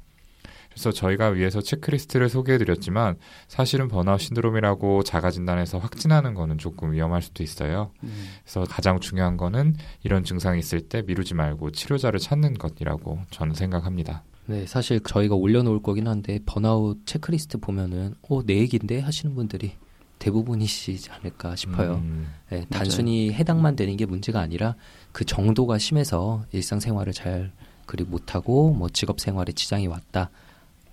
그래서 0.73 0.91
저희가 0.91 1.27
위에서 1.29 1.61
체크리스트를 1.61 2.29
소개해드렸지만 2.29 3.17
사실은 3.47 3.87
번아웃 3.87 4.19
신드롬이라고 4.19 5.03
자가 5.03 5.31
진단해서 5.31 5.77
확진하는 5.77 6.33
거는 6.33 6.57
조금 6.57 6.91
위험할 6.91 7.21
수도 7.21 7.43
있어요. 7.43 7.91
음. 8.03 8.25
그래서 8.43 8.63
가장 8.63 8.99
중요한 8.99 9.37
거는 9.37 9.75
이런 10.03 10.23
증상이 10.23 10.59
있을 10.59 10.81
때 10.81 11.01
미루지 11.03 11.33
말고 11.33 11.71
치료자를 11.71 12.19
찾는 12.19 12.55
것이라고 12.55 13.19
저는 13.31 13.53
생각합니다. 13.53 14.23
네, 14.45 14.65
사실 14.65 14.99
저희가 14.99 15.35
올려놓을 15.35 15.81
거긴 15.81 16.07
한데 16.07 16.39
번아웃 16.45 17.05
체크리스트 17.05 17.59
보면은 17.59 18.15
어내 18.27 18.57
얘기인데 18.57 18.99
하시는 18.99 19.33
분들이 19.35 19.73
대부분이시지 20.19 21.11
않을까 21.11 21.55
싶어요. 21.55 21.95
음, 21.95 22.27
네, 22.49 22.65
단순히 22.69 23.31
해당만 23.33 23.75
되는 23.75 23.95
게 23.97 24.05
문제가 24.05 24.39
아니라 24.39 24.75
그 25.11 25.25
정도가 25.25 25.77
심해서 25.77 26.45
일상생활을 26.51 27.13
잘 27.13 27.51
그리 27.85 28.03
못하고 28.03 28.73
뭐 28.73 28.89
직업 28.89 29.19
생활에 29.19 29.51
지장이 29.51 29.87
왔다. 29.87 30.29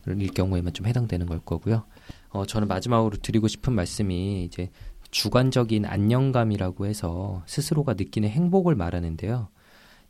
일 0.06 0.28
경우에만 0.28 0.72
좀 0.72 0.86
해당되는 0.86 1.26
걸 1.26 1.40
거고요. 1.40 1.84
어, 2.30 2.46
저는 2.46 2.68
마지막으로 2.68 3.16
드리고 3.18 3.48
싶은 3.48 3.72
말씀이 3.72 4.44
이제 4.44 4.70
주관적인 5.10 5.84
안정감이라고 5.84 6.86
해서 6.86 7.42
스스로가 7.46 7.94
느끼는 7.94 8.28
행복을 8.28 8.74
말하는데요. 8.74 9.48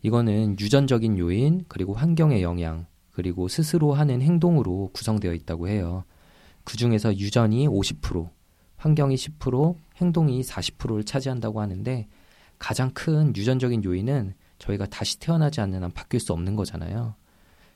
이거는 0.03 0.59
유전적인 0.59 1.19
요인, 1.19 1.65
그리고 1.69 1.95
환경의 1.95 2.43
영향, 2.43 2.87
그리고 3.11 3.49
스스로 3.49 3.93
하는 3.93 4.23
행동으로 4.23 4.91
구성되어 4.93 5.35
있다고 5.35 5.69
해요. 5.69 6.05
그 6.65 6.77
중에서 6.77 7.17
유전이 7.17 7.69
50%, 7.69 8.31
환경이 8.77 9.15
10%, 9.15 9.77
행동이 9.97 10.43
40%를 10.43 11.05
차지한다고 11.05 11.61
하는데 11.61 12.09
가장 12.59 12.91
큰 12.93 13.35
유전적인 13.35 13.85
요인은 13.85 14.35
저희가 14.59 14.87
다시 14.87 15.19
태어나지 15.19 15.61
않는 15.61 15.83
한 15.83 15.91
바뀔 15.91 16.21
수 16.21 16.33
없는 16.33 16.57
거잖아요. 16.57 17.15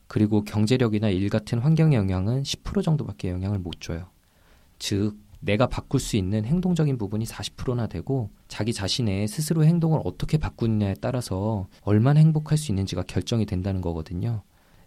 그리고 0.06 0.44
경제력이나 0.44 1.08
일 1.08 1.28
같은 1.28 1.58
환경의 1.58 1.96
영향은 1.98 2.42
10% 2.42 2.82
정도밖에 2.82 3.30
영향을 3.30 3.58
못 3.58 3.80
줘요. 3.80 4.06
즉, 4.78 5.16
내가 5.40 5.66
바꿀 5.66 6.00
수 6.00 6.16
있는 6.16 6.44
행동적인 6.46 6.96
부분이 6.96 7.26
40%나 7.26 7.86
되고 7.86 8.30
자기 8.48 8.72
자신의 8.72 9.28
스스로 9.28 9.64
행동을 9.64 10.00
어떻게 10.04 10.38
바꾸느냐에 10.38 10.94
따라서 11.00 11.68
얼마나 11.82 12.20
행복할 12.20 12.56
수 12.56 12.72
있는지가 12.72 13.02
결정이 13.02 13.44
된다는 13.44 13.82
거거든요. 13.82 14.42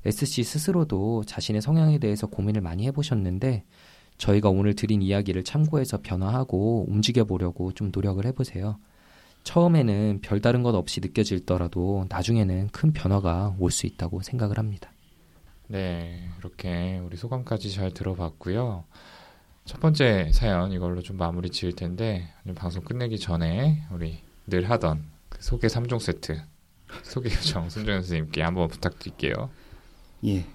SC 0.05 0.43
스스로도 0.43 1.25
자신의 1.25 1.61
성향에 1.61 1.99
대해서 1.99 2.25
고민을 2.27 2.61
많이 2.61 2.85
해보셨는데 2.87 3.65
저희가 4.17 4.49
오늘 4.49 4.73
드린 4.73 5.03
이야기를 5.03 5.43
참고해서 5.43 5.99
변화하고 6.01 6.85
움직여 6.89 7.25
보려고 7.25 7.71
좀 7.73 7.91
노력을 7.93 8.25
해보세요. 8.25 8.79
처음에는 9.43 10.19
별다른 10.23 10.63
것 10.63 10.73
없이 10.73 11.01
느껴질더라도 11.01 12.07
나중에는 12.09 12.69
큰 12.69 12.93
변화가 12.93 13.55
올 13.59 13.69
수 13.69 13.85
있다고 13.85 14.21
생각을 14.23 14.57
합니다. 14.57 14.91
네, 15.67 16.29
이렇게 16.39 16.99
우리 17.03 17.17
소감까지 17.17 17.71
잘 17.71 17.91
들어봤고요. 17.91 18.85
첫 19.65 19.81
번째 19.81 20.29
사연 20.31 20.71
이걸로 20.71 21.01
좀 21.01 21.17
마무리 21.17 21.49
지을 21.49 21.73
텐데 21.73 22.29
방송 22.55 22.83
끝내기 22.83 23.19
전에 23.19 23.83
우리 23.91 24.19
늘 24.47 24.69
하던 24.69 25.03
그 25.27 25.41
소개 25.41 25.67
3종 25.67 25.99
세트 25.99 26.41
소개 27.03 27.29
요청 27.29 27.67
손정현 27.69 28.01
선생님께 28.01 28.41
한번 28.41 28.69
부탁드릴게요. 28.69 29.49
예, 30.25 30.45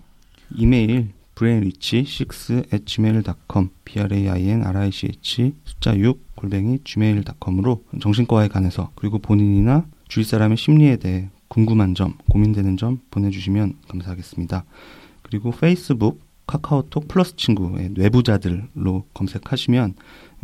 이메일 0.54 1.12
brainrich6 1.34 2.86
gmail.com 2.86 3.70
brainrich 3.84 5.52
숫자 5.64 5.96
6 5.96 6.36
골뱅이 6.36 6.78
gmail.com으로 6.84 7.84
정신과에 8.00 8.48
관해서 8.48 8.92
그리고 8.94 9.18
본인이나 9.18 9.86
주위 10.08 10.24
사람의 10.24 10.56
심리에 10.56 10.96
대해 10.96 11.28
궁금한 11.48 11.94
점, 11.94 12.16
고민되는 12.30 12.78
점 12.78 13.00
보내주시면 13.10 13.80
감사하겠습니다. 13.88 14.64
그리고 15.32 15.50
페이스북, 15.50 16.20
카카오톡 16.46 17.08
플러스 17.08 17.36
친구의 17.36 17.88
뇌부자들로 17.94 19.06
검색하시면 19.14 19.94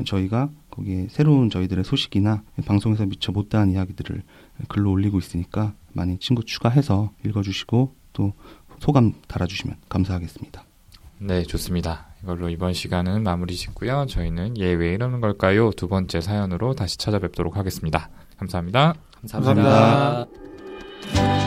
저희가 0.07 0.49
거기에 0.71 1.09
새로운 1.11 1.51
저희들의 1.51 1.85
소식이나 1.85 2.43
방송에서 2.65 3.05
미처 3.05 3.31
못다한 3.31 3.71
이야기들을 3.71 4.23
글로 4.69 4.91
올리고 4.93 5.19
있으니까 5.19 5.75
많이 5.93 6.19
친구 6.21 6.43
추가해서 6.43 7.13
읽어주시고 7.27 7.95
또 8.15 8.33
소감 8.79 9.13
달아주시면 9.27 9.77
감사하겠습니다. 9.91 10.65
네, 11.19 11.43
좋습니다. 11.43 12.07
이걸로 12.23 12.49
이번 12.49 12.73
시간은 12.73 13.25
마무리 13.25 13.57
짓고요. 13.57 14.07
저희는 14.09 14.57
예 14.57 14.73
왜 14.73 14.95
이러는 14.95 15.21
걸까요? 15.21 15.71
두 15.73 15.87
번째 15.89 16.23
사연으로 16.23 16.75
다시 16.75 16.97
찾아뵙도록 16.97 17.59
하겠습니다 17.59 18.09
감사합니다. 18.39 18.95
감사합니다. 19.21 20.27
감사합니다. 21.13 21.38